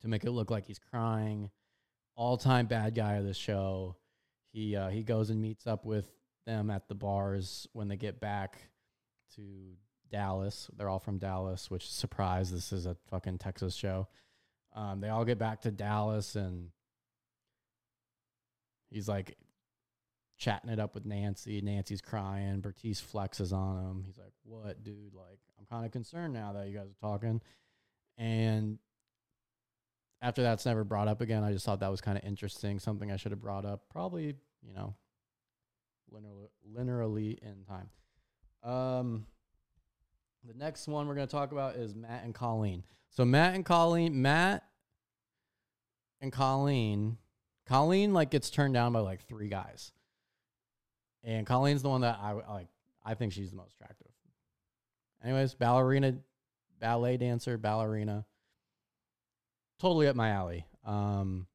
to 0.00 0.08
make 0.08 0.24
it 0.24 0.30
look 0.30 0.50
like 0.50 0.66
he's 0.66 0.78
crying. 0.78 1.50
All 2.16 2.36
time 2.36 2.66
bad 2.66 2.94
guy 2.94 3.14
of 3.14 3.24
the 3.24 3.34
show. 3.34 3.96
He 4.52 4.74
uh, 4.74 4.88
he 4.88 5.02
goes 5.02 5.30
and 5.30 5.40
meets 5.40 5.66
up 5.66 5.84
with 5.84 6.08
them 6.46 6.70
at 6.70 6.88
the 6.88 6.94
bars 6.94 7.68
when 7.72 7.88
they 7.88 7.96
get 7.96 8.20
back 8.20 8.56
to 9.34 9.42
Dallas. 10.10 10.70
They're 10.76 10.88
all 10.88 10.98
from 10.98 11.18
Dallas, 11.18 11.70
which 11.70 11.90
surprise. 11.90 12.50
This 12.50 12.72
is 12.72 12.86
a 12.86 12.96
fucking 13.10 13.38
Texas 13.38 13.74
show. 13.74 14.08
Um, 14.74 15.00
they 15.00 15.08
all 15.08 15.24
get 15.24 15.38
back 15.38 15.62
to 15.62 15.70
Dallas 15.70 16.36
and 16.36 16.70
he's 18.90 19.08
like 19.08 19.36
chatting 20.38 20.70
it 20.70 20.78
up 20.78 20.94
with 20.94 21.04
Nancy. 21.04 21.60
Nancy's 21.60 22.00
crying. 22.00 22.62
Bartise 22.62 23.02
flexes 23.02 23.52
on 23.52 23.78
him. 23.78 24.04
He's 24.06 24.18
like, 24.18 24.32
"What, 24.44 24.82
dude? 24.82 25.14
Like, 25.14 25.40
I'm 25.58 25.66
kind 25.66 25.84
of 25.84 25.92
concerned 25.92 26.34
now 26.34 26.52
that 26.52 26.68
you 26.68 26.76
guys 26.76 26.88
are 26.88 27.08
talking." 27.08 27.40
And 28.18 28.78
after 30.22 30.42
that's 30.42 30.64
never 30.66 30.84
brought 30.84 31.08
up 31.08 31.20
again, 31.20 31.42
I 31.44 31.52
just 31.52 31.64
thought 31.64 31.80
that 31.80 31.90
was 31.90 32.00
kind 32.00 32.16
of 32.16 32.24
interesting. 32.24 32.78
Something 32.78 33.12
I 33.12 33.16
should 33.16 33.32
have 33.32 33.40
brought 33.40 33.64
up, 33.64 33.82
probably, 33.90 34.34
you 34.62 34.72
know, 34.74 34.94
linearly, 36.12 36.48
linearly 36.74 37.38
in 37.38 37.64
time. 37.64 37.90
Um, 38.62 39.26
the 40.44 40.54
next 40.54 40.88
one 40.88 41.06
we're 41.06 41.14
going 41.14 41.26
to 41.26 41.30
talk 41.30 41.52
about 41.52 41.76
is 41.76 41.94
Matt 41.94 42.24
and 42.24 42.34
Colleen. 42.34 42.82
So 43.10 43.24
Matt 43.24 43.54
and 43.54 43.64
Colleen, 43.64 44.20
Matt 44.20 44.64
and 46.20 46.32
Colleen, 46.32 47.18
Colleen 47.66 48.12
like 48.12 48.30
gets 48.30 48.50
turned 48.50 48.74
down 48.74 48.92
by 48.92 49.00
like 49.00 49.26
three 49.26 49.48
guys, 49.48 49.92
and 51.24 51.46
Colleen's 51.46 51.82
the 51.82 51.88
one 51.88 52.02
that 52.02 52.18
I 52.20 52.32
like. 52.32 52.68
I 53.04 53.14
think 53.14 53.32
she's 53.32 53.50
the 53.50 53.56
most 53.56 53.74
attractive. 53.74 54.10
Anyways, 55.24 55.54
ballerina, 55.54 56.16
ballet 56.80 57.16
dancer, 57.16 57.58
ballerina. 57.58 58.24
Totally 59.78 60.08
up 60.08 60.16
my 60.16 60.30
alley. 60.30 60.66
Um, 60.84 61.46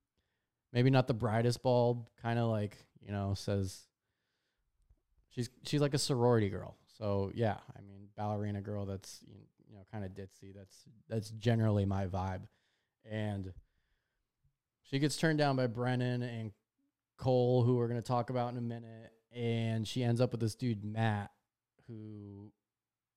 maybe 0.73 0.89
not 0.89 1.07
the 1.07 1.13
brightest 1.13 1.63
bulb, 1.63 2.07
kind 2.21 2.39
of 2.39 2.49
like 2.49 2.77
you 3.05 3.11
know 3.11 3.33
says. 3.35 3.87
She's 5.29 5.49
she's 5.63 5.81
like 5.81 5.93
a 5.93 5.97
sorority 5.97 6.49
girl. 6.49 6.75
So 6.97 7.31
yeah, 7.33 7.57
I 7.77 7.81
mean 7.81 8.09
ballerina 8.17 8.61
girl. 8.61 8.85
That's 8.85 9.23
you 9.27 9.75
know 9.75 9.83
kind 9.91 10.03
of 10.03 10.11
ditzy. 10.11 10.53
That's 10.53 10.83
that's 11.09 11.29
generally 11.31 11.85
my 11.85 12.07
vibe, 12.07 12.41
and 13.09 13.53
she 14.83 14.99
gets 14.99 15.15
turned 15.15 15.37
down 15.39 15.55
by 15.55 15.67
Brennan 15.67 16.21
and 16.21 16.51
Cole, 17.17 17.63
who 17.63 17.75
we're 17.77 17.87
gonna 17.87 18.01
talk 18.01 18.29
about 18.29 18.51
in 18.51 18.57
a 18.57 18.61
minute, 18.61 19.11
and 19.33 19.87
she 19.87 20.03
ends 20.03 20.19
up 20.19 20.31
with 20.31 20.41
this 20.41 20.55
dude 20.55 20.83
Matt, 20.83 21.31
who 21.87 22.51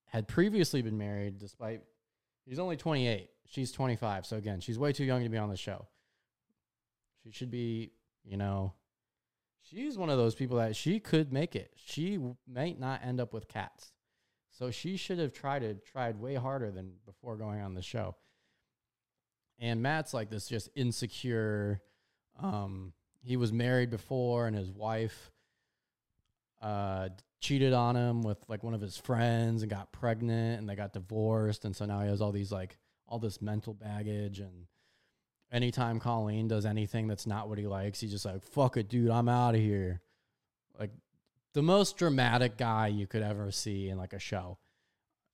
had 0.07 0.29
previously 0.29 0.81
been 0.81 0.97
married, 0.97 1.39
despite 1.39 1.83
he's 2.45 2.59
only 2.59 2.77
28. 2.77 3.31
She's 3.47 3.73
25, 3.73 4.27
so 4.27 4.37
again, 4.37 4.61
she's 4.61 4.79
way 4.79 4.93
too 4.93 5.05
young 5.05 5.23
to 5.23 5.29
be 5.29 5.39
on 5.39 5.51
the 5.51 5.57
show. 5.57 5.87
She 7.23 7.31
should 7.31 7.51
be, 7.51 7.93
you 8.25 8.37
know, 8.37 8.75
she's 9.63 9.97
one 9.97 10.11
of 10.11 10.19
those 10.19 10.35
people 10.35 10.57
that 10.59 10.77
she 10.77 10.99
could 10.99 11.33
make 11.33 11.55
it. 11.55 11.73
She 11.77 12.19
might 12.47 12.79
not 12.81 13.01
end 13.05 13.21
up 13.21 13.33
with 13.33 13.49
cats. 13.49 13.93
So 14.51 14.71
she 14.71 14.97
should 14.97 15.19
have 15.19 15.33
tried 15.33 15.61
to 15.61 15.75
tried 15.75 16.21
way 16.21 16.37
harder 16.37 16.71
than 16.71 16.93
before 17.05 17.37
going 17.37 17.61
on 17.61 17.75
the 17.75 17.83
show. 17.83 18.17
And 19.59 19.83
Matt's 19.83 20.15
like 20.15 20.31
this 20.31 20.47
just 20.47 20.69
insecure. 20.75 21.81
Um, 22.41 22.93
he 23.23 23.37
was 23.37 23.53
married 23.53 23.91
before, 23.91 24.47
and 24.47 24.57
his 24.57 24.71
wife 24.71 25.33
uh, 26.65 27.11
cheated 27.41 27.75
on 27.75 27.95
him 27.95 28.23
with 28.23 28.39
like 28.49 28.63
one 28.63 28.73
of 28.73 28.81
his 28.81 28.97
friends 28.97 29.63
and 29.63 29.71
got 29.71 29.93
pregnant, 29.93 30.59
and 30.59 30.69
they 30.69 30.75
got 30.75 30.95
divorced, 30.95 31.67
and 31.67 31.77
so 31.77 31.85
now 31.85 32.01
he 32.01 32.09
has 32.09 32.23
all 32.23 32.33
these 32.33 32.51
like 32.51 32.79
all 33.07 33.19
this 33.19 33.43
mental 33.43 33.75
baggage. 33.75 34.41
And 34.41 34.67
anytime 35.53 36.01
Colleen 36.01 36.49
does 36.49 36.65
anything 36.65 37.07
that's 37.07 37.27
not 37.27 37.51
what 37.51 37.59
he 37.59 37.67
likes, 37.67 38.01
he's 38.01 38.11
just 38.11 38.25
like, 38.25 38.43
"Fuck 38.43 38.79
it, 38.79 38.89
dude, 38.89 39.11
I'm 39.11 39.29
out 39.29 39.55
of 39.55 39.61
here." 39.61 40.01
Like 40.81 40.91
the 41.53 41.63
most 41.63 41.99
dramatic 41.99 42.57
guy 42.57 42.87
you 42.89 43.07
could 43.07 43.23
ever 43.23 43.51
see 43.51 43.91
in 43.91 43.99
like 43.99 44.15
a 44.15 44.19
show. 44.19 44.59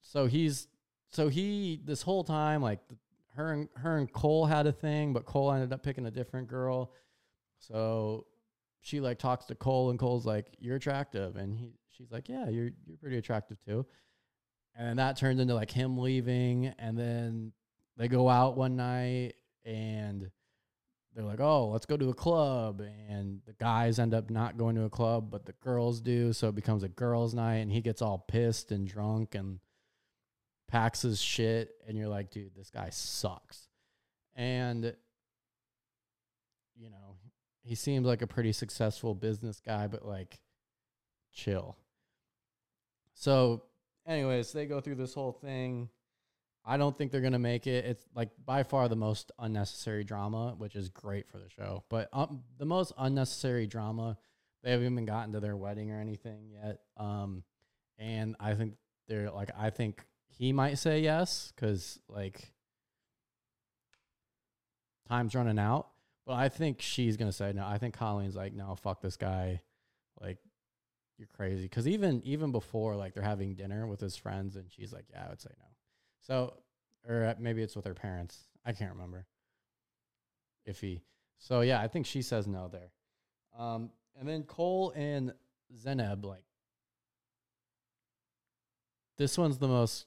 So 0.02 0.26
he's 0.26 0.66
so 1.12 1.28
he 1.28 1.80
this 1.84 2.02
whole 2.02 2.24
time 2.24 2.60
like 2.60 2.80
her 3.36 3.52
and 3.52 3.68
her 3.76 3.96
and 3.96 4.12
Cole 4.12 4.46
had 4.46 4.66
a 4.66 4.72
thing, 4.72 5.12
but 5.12 5.26
Cole 5.26 5.52
ended 5.52 5.72
up 5.72 5.84
picking 5.84 6.06
a 6.06 6.10
different 6.10 6.48
girl. 6.48 6.92
So 7.60 8.26
she 8.80 9.00
like 9.00 9.18
talks 9.18 9.46
to 9.46 9.54
Cole 9.54 9.90
and 9.90 9.98
Cole's 9.98 10.26
like, 10.26 10.46
"You're 10.58 10.76
attractive," 10.76 11.36
and 11.36 11.56
he 11.56 11.74
she's 11.96 12.10
like, 12.10 12.28
"Yeah, 12.28 12.48
you're 12.48 12.70
you're 12.86 12.96
pretty 12.98 13.18
attractive 13.18 13.58
too." 13.64 13.86
And 14.74 14.98
that 14.98 15.16
turns 15.16 15.40
into 15.40 15.54
like 15.54 15.70
him 15.70 15.98
leaving, 15.98 16.66
and 16.78 16.98
then 16.98 17.52
they 17.96 18.08
go 18.08 18.28
out 18.28 18.56
one 18.56 18.76
night 18.76 19.34
and 19.64 20.30
they're 21.14 21.24
like, 21.24 21.40
oh, 21.40 21.68
let's 21.68 21.86
go 21.86 21.96
to 21.96 22.10
a 22.10 22.14
club. 22.14 22.82
And 23.08 23.40
the 23.46 23.52
guys 23.54 23.98
end 23.98 24.14
up 24.14 24.30
not 24.30 24.56
going 24.56 24.76
to 24.76 24.84
a 24.84 24.90
club, 24.90 25.30
but 25.30 25.44
the 25.44 25.52
girls 25.52 26.00
do. 26.00 26.32
So 26.32 26.48
it 26.48 26.54
becomes 26.54 26.82
a 26.82 26.88
girls' 26.88 27.34
night, 27.34 27.56
and 27.56 27.70
he 27.70 27.80
gets 27.80 28.00
all 28.00 28.18
pissed 28.18 28.70
and 28.70 28.86
drunk 28.86 29.34
and 29.34 29.58
packs 30.68 31.02
his 31.02 31.20
shit. 31.20 31.70
And 31.86 31.98
you're 31.98 32.08
like, 32.08 32.30
dude, 32.30 32.54
this 32.54 32.70
guy 32.70 32.90
sucks. 32.90 33.68
And, 34.36 34.94
you 36.76 36.90
know, 36.90 37.09
he 37.62 37.74
seems 37.74 38.06
like 38.06 38.22
a 38.22 38.26
pretty 38.26 38.52
successful 38.52 39.14
business 39.14 39.60
guy, 39.64 39.86
but 39.86 40.04
like, 40.04 40.40
chill. 41.32 41.76
So, 43.14 43.64
anyways, 44.06 44.52
they 44.52 44.66
go 44.66 44.80
through 44.80 44.96
this 44.96 45.14
whole 45.14 45.32
thing. 45.32 45.88
I 46.64 46.76
don't 46.76 46.96
think 46.96 47.10
they're 47.10 47.20
gonna 47.20 47.38
make 47.38 47.66
it. 47.66 47.84
It's 47.84 48.04
like 48.14 48.30
by 48.44 48.62
far 48.62 48.88
the 48.88 48.96
most 48.96 49.32
unnecessary 49.38 50.04
drama, 50.04 50.54
which 50.58 50.76
is 50.76 50.88
great 50.88 51.28
for 51.28 51.38
the 51.38 51.48
show. 51.48 51.84
But 51.88 52.08
um, 52.12 52.42
the 52.58 52.66
most 52.66 52.92
unnecessary 52.98 53.66
drama, 53.66 54.18
they 54.62 54.70
haven't 54.70 54.86
even 54.86 55.06
gotten 55.06 55.32
to 55.32 55.40
their 55.40 55.56
wedding 55.56 55.90
or 55.90 56.00
anything 56.00 56.50
yet. 56.50 56.80
Um, 56.96 57.44
and 57.98 58.36
I 58.38 58.54
think 58.54 58.74
they're 59.08 59.30
like, 59.30 59.50
I 59.58 59.70
think 59.70 60.04
he 60.28 60.52
might 60.52 60.78
say 60.78 61.00
yes 61.00 61.52
because 61.54 61.98
like 62.08 62.52
time's 65.08 65.34
running 65.34 65.58
out. 65.58 65.88
But 66.26 66.34
I 66.34 66.48
think 66.48 66.80
she's 66.80 67.16
gonna 67.16 67.32
say 67.32 67.52
no. 67.52 67.66
I 67.66 67.78
think 67.78 67.94
Colleen's 67.94 68.36
like, 68.36 68.52
no, 68.52 68.74
fuck 68.74 69.00
this 69.00 69.16
guy. 69.16 69.62
Like, 70.20 70.38
you're 71.18 71.28
crazy. 71.36 71.62
Because 71.62 71.88
even 71.88 72.22
even 72.24 72.52
before, 72.52 72.96
like 72.96 73.14
they're 73.14 73.22
having 73.22 73.54
dinner 73.54 73.86
with 73.86 74.00
his 74.00 74.16
friends, 74.16 74.56
and 74.56 74.70
she's 74.70 74.92
like, 74.92 75.06
yeah, 75.10 75.24
I 75.26 75.28
would 75.30 75.40
say 75.40 75.50
no. 75.58 75.66
So, 76.20 76.54
or 77.08 77.34
maybe 77.38 77.62
it's 77.62 77.76
with 77.76 77.84
her 77.86 77.94
parents. 77.94 78.38
I 78.64 78.72
can't 78.72 78.92
remember. 78.92 79.26
If 80.66 80.80
he, 80.80 81.02
So 81.38 81.62
yeah, 81.62 81.80
I 81.80 81.88
think 81.88 82.06
she 82.06 82.22
says 82.22 82.46
no 82.46 82.68
there. 82.68 82.92
Um, 83.58 83.90
and 84.18 84.28
then 84.28 84.42
Cole 84.44 84.92
and 84.94 85.32
Zanab, 85.74 86.24
like, 86.24 86.44
this 89.16 89.36
one's 89.38 89.58
the 89.58 89.68
most 89.68 90.06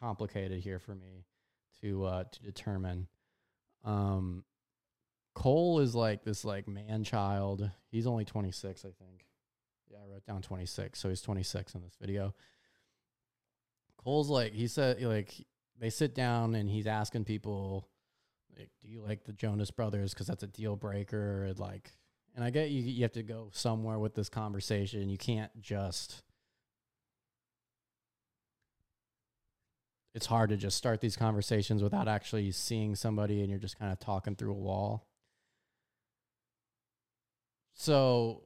complicated 0.00 0.60
here 0.60 0.78
for 0.78 0.94
me 0.94 1.24
to 1.80 2.04
uh 2.04 2.24
to 2.24 2.42
determine. 2.42 3.08
Um 3.84 4.44
Cole 5.38 5.78
is 5.78 5.94
like 5.94 6.24
this 6.24 6.44
like 6.44 6.66
man 6.66 7.04
child. 7.04 7.70
He's 7.92 8.08
only 8.08 8.24
26, 8.24 8.84
I 8.84 8.88
think. 8.88 9.24
Yeah, 9.88 9.98
I 10.04 10.12
wrote 10.12 10.26
down 10.26 10.42
26, 10.42 10.98
so 10.98 11.08
he's 11.08 11.22
26 11.22 11.76
in 11.76 11.80
this 11.80 11.94
video. 12.00 12.34
Cole's 13.98 14.30
like 14.30 14.52
he 14.52 14.66
said 14.66 15.00
like 15.00 15.32
they 15.78 15.90
sit 15.90 16.12
down 16.12 16.56
and 16.56 16.68
he's 16.68 16.88
asking 16.88 17.24
people 17.24 17.86
like 18.58 18.70
do 18.82 18.88
you 18.88 19.00
like 19.00 19.22
the 19.24 19.32
Jonas 19.32 19.70
brothers 19.70 20.12
cuz 20.12 20.26
that's 20.26 20.42
a 20.42 20.48
deal 20.48 20.74
breaker 20.74 21.44
and 21.44 21.58
like 21.60 21.92
and 22.34 22.42
I 22.42 22.50
get 22.50 22.70
you 22.70 22.82
you 22.82 23.02
have 23.02 23.12
to 23.12 23.22
go 23.22 23.50
somewhere 23.52 24.00
with 24.00 24.14
this 24.16 24.28
conversation. 24.28 25.08
You 25.08 25.18
can't 25.18 25.52
just 25.60 26.24
it's 30.14 30.26
hard 30.26 30.50
to 30.50 30.56
just 30.56 30.76
start 30.76 31.00
these 31.00 31.16
conversations 31.16 31.80
without 31.80 32.08
actually 32.08 32.50
seeing 32.50 32.96
somebody 32.96 33.40
and 33.40 33.50
you're 33.50 33.60
just 33.60 33.78
kind 33.78 33.92
of 33.92 34.00
talking 34.00 34.34
through 34.34 34.50
a 34.50 34.54
wall. 34.54 35.06
So 37.78 38.42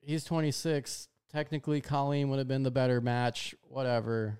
he's 0.00 0.22
26. 0.22 1.08
Technically, 1.32 1.80
Colleen 1.80 2.28
would 2.28 2.38
have 2.38 2.46
been 2.46 2.62
the 2.62 2.70
better 2.70 3.00
match. 3.00 3.56
Whatever. 3.62 4.38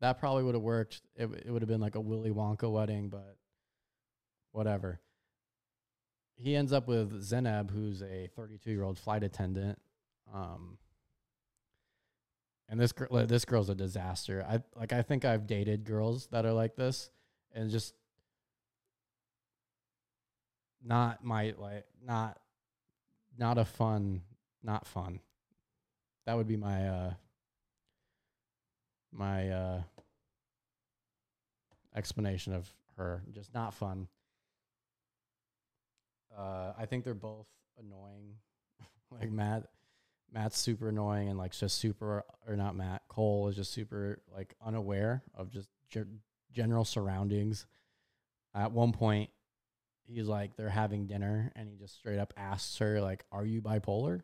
That 0.00 0.20
probably 0.20 0.44
would 0.44 0.54
have 0.54 0.62
worked. 0.62 1.02
It, 1.16 1.28
it 1.44 1.50
would 1.50 1.60
have 1.60 1.68
been 1.68 1.80
like 1.80 1.96
a 1.96 2.00
Willy 2.00 2.30
Wonka 2.30 2.70
wedding, 2.70 3.08
but 3.08 3.36
whatever. 4.52 5.00
He 6.36 6.54
ends 6.54 6.72
up 6.72 6.86
with 6.86 7.20
Zanab, 7.20 7.72
who's 7.72 8.00
a 8.00 8.28
32 8.36 8.70
year 8.70 8.84
old 8.84 8.98
flight 8.98 9.24
attendant. 9.24 9.80
Um, 10.32 10.78
and 12.68 12.78
this 12.78 12.92
girl, 12.92 13.26
this 13.26 13.44
girl's 13.44 13.70
a 13.70 13.74
disaster. 13.74 14.46
I 14.48 14.60
like. 14.78 14.92
I 14.92 15.02
think 15.02 15.24
I've 15.24 15.48
dated 15.48 15.84
girls 15.84 16.28
that 16.28 16.46
are 16.46 16.52
like 16.52 16.76
this, 16.76 17.10
and 17.52 17.70
just 17.70 17.94
not 20.86 21.24
my 21.24 21.54
like 21.58 21.84
not 22.02 22.38
not 23.36 23.58
a 23.58 23.64
fun 23.64 24.22
not 24.62 24.86
fun. 24.86 25.20
That 26.26 26.36
would 26.36 26.46
be 26.46 26.56
my 26.56 26.88
uh 26.88 27.14
my 29.12 29.50
uh 29.50 29.82
explanation 31.94 32.52
of 32.52 32.70
her. 32.96 33.22
Just 33.32 33.52
not 33.52 33.74
fun. 33.74 34.08
Uh 36.36 36.72
I 36.78 36.86
think 36.86 37.04
they're 37.04 37.14
both 37.14 37.46
annoying. 37.78 38.36
like 39.10 39.30
Matt 39.30 39.64
Matt's 40.32 40.58
super 40.58 40.88
annoying 40.88 41.28
and 41.28 41.38
like 41.38 41.52
just 41.52 41.78
super 41.78 42.24
or 42.46 42.56
not 42.56 42.76
Matt 42.76 43.02
Cole 43.08 43.48
is 43.48 43.56
just 43.56 43.72
super 43.72 44.20
like 44.34 44.54
unaware 44.64 45.22
of 45.34 45.50
just 45.50 45.68
ge- 45.90 46.06
general 46.52 46.84
surroundings. 46.84 47.66
At 48.54 48.72
one 48.72 48.92
point, 48.92 49.30
he's 50.06 50.26
like 50.26 50.56
they're 50.56 50.68
having 50.68 51.06
dinner 51.06 51.52
and 51.56 51.68
he 51.68 51.76
just 51.76 51.94
straight 51.96 52.18
up 52.18 52.32
asks 52.36 52.78
her 52.78 53.00
like, 53.00 53.24
"Are 53.32 53.44
you 53.44 53.60
bipolar?" 53.60 54.22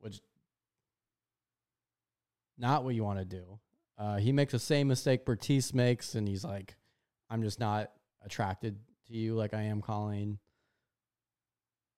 Which 0.00 0.20
not 2.58 2.84
what 2.84 2.94
you 2.94 3.04
want 3.04 3.18
to 3.18 3.24
do. 3.24 3.58
Uh, 3.96 4.16
he 4.16 4.32
makes 4.32 4.52
the 4.52 4.58
same 4.58 4.88
mistake 4.88 5.24
Bartise 5.24 5.72
makes, 5.72 6.14
and 6.14 6.28
he's 6.28 6.44
like, 6.44 6.76
"I'm 7.30 7.42
just 7.42 7.60
not 7.60 7.92
attracted 8.24 8.78
to 9.06 9.14
you 9.14 9.34
like 9.34 9.54
I 9.54 9.62
am 9.62 9.80
Colleen." 9.80 10.38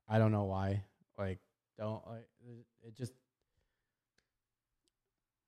I 0.09 0.19
don't 0.19 0.33
know 0.33 0.45
why. 0.45 0.85
Like, 1.19 1.39
don't 1.79 2.07
like 2.07 2.29
it 2.85 2.97
just 2.97 3.13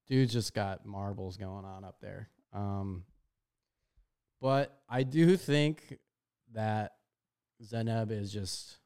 dude's 0.09 0.33
just 0.33 0.55
got 0.55 0.87
marbles 0.87 1.37
going 1.37 1.65
on 1.65 1.85
up 1.85 2.01
there. 2.01 2.29
Um, 2.53 3.05
but 4.41 4.81
I 4.89 5.03
do 5.03 5.37
think 5.37 5.99
that 6.55 6.93
Zanab 7.63 8.11
is 8.11 8.33
just 8.33 8.79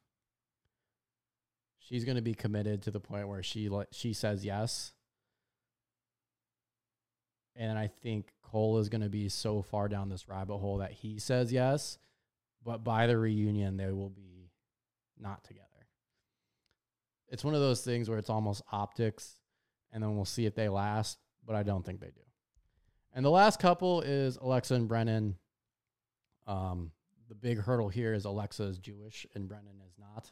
she's 1.79 2.05
going 2.05 2.15
to 2.15 2.21
be 2.21 2.33
committed 2.33 2.81
to 2.83 2.91
the 2.91 2.99
point 2.99 3.27
where 3.27 3.43
she 3.43 3.69
like 3.69 3.87
she 3.91 4.13
says 4.13 4.45
yes. 4.45 4.93
And 7.55 7.77
I 7.77 7.87
think 7.87 8.31
Cole 8.41 8.79
is 8.79 8.89
going 8.89 9.01
to 9.01 9.09
be 9.09 9.29
so 9.29 9.61
far 9.61 9.87
down 9.87 10.09
this 10.09 10.27
rabbit 10.27 10.57
hole 10.57 10.77
that 10.79 10.91
he 10.91 11.19
says 11.19 11.53
yes, 11.53 11.99
but 12.65 12.83
by 12.83 13.05
the 13.05 13.17
reunion 13.17 13.77
they 13.77 13.91
will 13.91 14.09
be 14.09 14.49
not 15.19 15.43
together 15.43 15.63
it's 17.33 17.43
one 17.43 17.55
of 17.55 17.61
those 17.61 17.81
things 17.81 18.07
where 18.07 18.19
it's 18.19 18.29
almost 18.29 18.61
optics, 18.71 19.39
and 19.91 20.03
then 20.03 20.15
we'll 20.15 20.23
see 20.23 20.45
if 20.45 20.53
they 20.53 20.69
last. 20.69 21.17
But 21.43 21.55
I 21.55 21.63
don't 21.63 21.83
think 21.83 21.99
they 21.99 22.07
do. 22.07 22.21
And 23.11 23.25
the 23.25 23.31
last 23.31 23.59
couple 23.59 24.01
is 24.01 24.37
Alexa 24.37 24.75
and 24.75 24.87
Brennan. 24.87 25.35
Um, 26.45 26.91
big 27.43 27.59
hurdle 27.59 27.89
here 27.89 28.13
is 28.13 28.25
Alexa 28.25 28.63
is 28.63 28.79
Jewish 28.79 29.27
and 29.35 29.47
Brennan 29.47 29.81
is 29.85 29.93
not. 29.99 30.31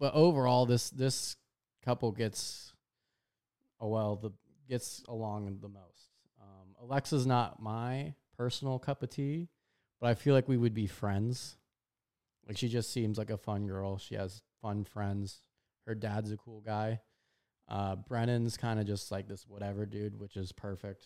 But 0.00 0.14
overall, 0.14 0.66
this 0.66 0.90
this 0.90 1.36
couple 1.84 2.10
gets, 2.10 2.72
oh 3.78 3.88
well, 3.88 4.16
the 4.16 4.30
gets 4.68 5.04
along 5.06 5.58
the 5.60 5.68
most. 5.68 6.10
Um, 6.40 6.74
Alexa's 6.82 7.26
not 7.26 7.62
my 7.62 8.14
personal 8.36 8.78
cup 8.78 9.02
of 9.02 9.10
tea, 9.10 9.48
but 10.00 10.08
I 10.08 10.14
feel 10.14 10.34
like 10.34 10.48
we 10.48 10.56
would 10.56 10.74
be 10.74 10.86
friends. 10.86 11.58
Like 12.48 12.56
she 12.56 12.68
just 12.68 12.90
seems 12.90 13.18
like 13.18 13.30
a 13.30 13.36
fun 13.36 13.66
girl. 13.66 13.98
She 13.98 14.14
has 14.14 14.42
fun 14.62 14.84
friends. 14.84 15.42
Her 15.86 15.94
dad's 15.94 16.32
a 16.32 16.36
cool 16.36 16.62
guy. 16.62 17.00
Uh, 17.68 17.96
Brennan's 17.96 18.56
kind 18.56 18.80
of 18.80 18.86
just 18.86 19.12
like 19.12 19.28
this 19.28 19.44
whatever 19.46 19.86
dude, 19.86 20.18
which 20.18 20.36
is 20.36 20.50
perfect. 20.50 21.04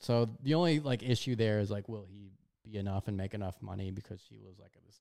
So 0.00 0.30
the 0.42 0.54
only 0.54 0.80
like 0.80 1.02
issue 1.02 1.34
there 1.34 1.60
is 1.60 1.70
like, 1.70 1.88
will 1.88 2.06
he 2.08 2.30
be 2.64 2.78
enough 2.78 3.08
and 3.08 3.16
make 3.16 3.34
enough 3.34 3.60
money 3.60 3.90
because 3.90 4.20
she 4.28 4.38
was 4.38 4.58
like 4.58 4.72
a, 4.76 4.86
this 4.86 5.00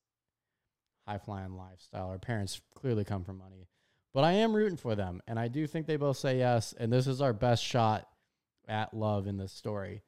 high 1.08 1.18
flying 1.18 1.56
lifestyle. 1.56 2.12
Her 2.12 2.20
parents 2.20 2.62
clearly 2.76 3.04
come 3.04 3.24
from 3.24 3.38
money, 3.38 3.68
but 4.14 4.24
I 4.24 4.34
am 4.34 4.56
rooting 4.56 4.78
for 4.78 4.96
them, 4.96 5.22
and 5.28 5.40
I 5.40 5.48
do 5.48 5.68
think 5.68 5.88
they 5.88 5.96
both 5.96 6.18
say 6.18 6.38
yes. 6.38 6.74
And 6.78 6.92
this 6.92 7.08
is 7.08 7.22
our 7.22 7.34
best 7.34 7.64
shot 7.64 8.08
at 8.68 8.94
love 8.94 9.28
in 9.28 9.38
this 9.38 9.52
story. 9.52 10.02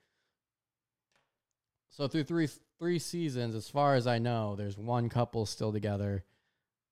So 1.89 2.07
through 2.07 2.23
three 2.25 2.49
three 2.77 2.99
seasons, 2.99 3.55
as 3.55 3.69
far 3.69 3.95
as 3.95 4.05
I 4.05 4.19
know, 4.19 4.55
there's 4.55 4.77
one 4.77 5.09
couple 5.09 5.45
still 5.45 5.71
together. 5.71 6.25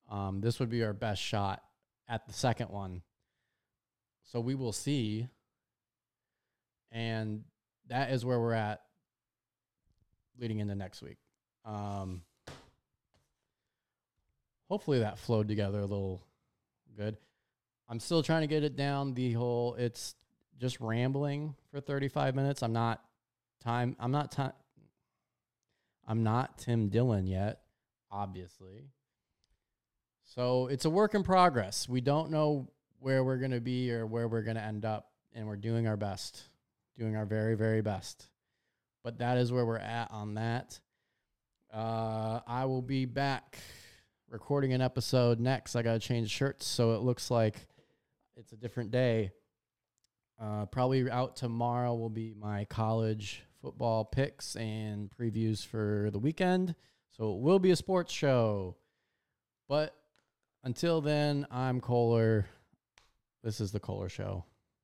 Um, 0.09 0.41
this 0.41 0.59
would 0.59 0.69
be 0.69 0.83
our 0.83 0.93
best 0.93 1.21
shot 1.21 1.61
at 2.07 2.25
the 2.27 2.33
second 2.33 2.69
one. 2.69 3.01
So 4.31 4.39
we 4.39 4.55
will 4.55 4.71
see. 4.71 5.27
And 6.91 7.43
that 7.87 8.11
is 8.11 8.23
where 8.23 8.39
we're 8.39 8.53
at 8.53 8.81
leading 10.37 10.59
into 10.59 10.75
next 10.75 11.01
week. 11.01 11.17
Um, 11.65 12.23
hopefully 14.69 14.99
that 14.99 15.19
flowed 15.19 15.47
together 15.47 15.79
a 15.79 15.85
little 15.85 16.25
good. 16.97 17.17
I'm 17.89 17.99
still 17.99 18.23
trying 18.23 18.41
to 18.41 18.47
get 18.47 18.63
it 18.63 18.75
down 18.75 19.13
the 19.13 19.33
whole 19.33 19.75
it's 19.75 20.15
just 20.59 20.79
rambling 20.79 21.55
for 21.71 21.79
35 21.79 22.35
minutes. 22.35 22.63
I'm 22.63 22.73
not 22.73 23.01
time 23.61 23.95
I'm 23.99 24.11
not 24.11 24.31
time 24.31 24.53
I'm 26.07 26.23
not 26.23 26.57
Tim 26.57 26.89
Dillon 26.89 27.27
yet, 27.27 27.61
obviously. 28.11 28.89
So 30.23 30.67
it's 30.67 30.85
a 30.85 30.89
work 30.89 31.13
in 31.13 31.23
progress. 31.23 31.87
We 31.87 32.01
don't 32.01 32.31
know 32.31 32.69
where 32.99 33.23
we're 33.23 33.37
going 33.37 33.51
to 33.51 33.61
be 33.61 33.91
or 33.91 34.05
where 34.05 34.27
we're 34.27 34.41
going 34.41 34.55
to 34.55 34.63
end 34.63 34.85
up, 34.85 35.11
and 35.33 35.47
we're 35.47 35.57
doing 35.57 35.87
our 35.87 35.97
best, 35.97 36.43
doing 36.97 37.15
our 37.15 37.25
very, 37.25 37.55
very 37.55 37.81
best. 37.81 38.27
But 39.03 39.19
that 39.19 39.37
is 39.37 39.51
where 39.51 39.65
we're 39.65 39.77
at 39.77 40.11
on 40.11 40.35
that. 40.35 40.79
Uh, 41.73 42.39
I 42.47 42.65
will 42.65 42.81
be 42.81 43.05
back 43.05 43.57
recording 44.29 44.73
an 44.73 44.81
episode 44.81 45.39
next. 45.39 45.75
I 45.75 45.81
got 45.81 45.93
to 45.93 45.99
change 45.99 46.29
shirts, 46.29 46.65
so 46.65 46.93
it 46.93 47.01
looks 47.01 47.29
like 47.29 47.67
it's 48.37 48.53
a 48.53 48.57
different 48.57 48.91
day. 48.91 49.31
Uh, 50.41 50.65
probably 50.67 51.09
out 51.09 51.35
tomorrow 51.35 51.93
will 51.93 52.09
be 52.09 52.33
my 52.39 52.65
college 52.65 53.43
football 53.61 54.05
picks 54.05 54.55
and 54.55 55.09
previews 55.09 55.65
for 55.65 56.09
the 56.11 56.19
weekend. 56.19 56.75
So 57.11 57.33
it 57.33 57.39
will 57.41 57.59
be 57.59 57.71
a 57.71 57.75
sports 57.75 58.11
show. 58.11 58.75
But 59.69 59.95
until 60.63 61.01
then, 61.01 61.45
I'm 61.51 61.81
Kohler. 61.81 62.47
This 63.43 63.59
is 63.59 63.71
the 63.71 63.79
Kohler 63.79 64.09
Show. 64.09 64.45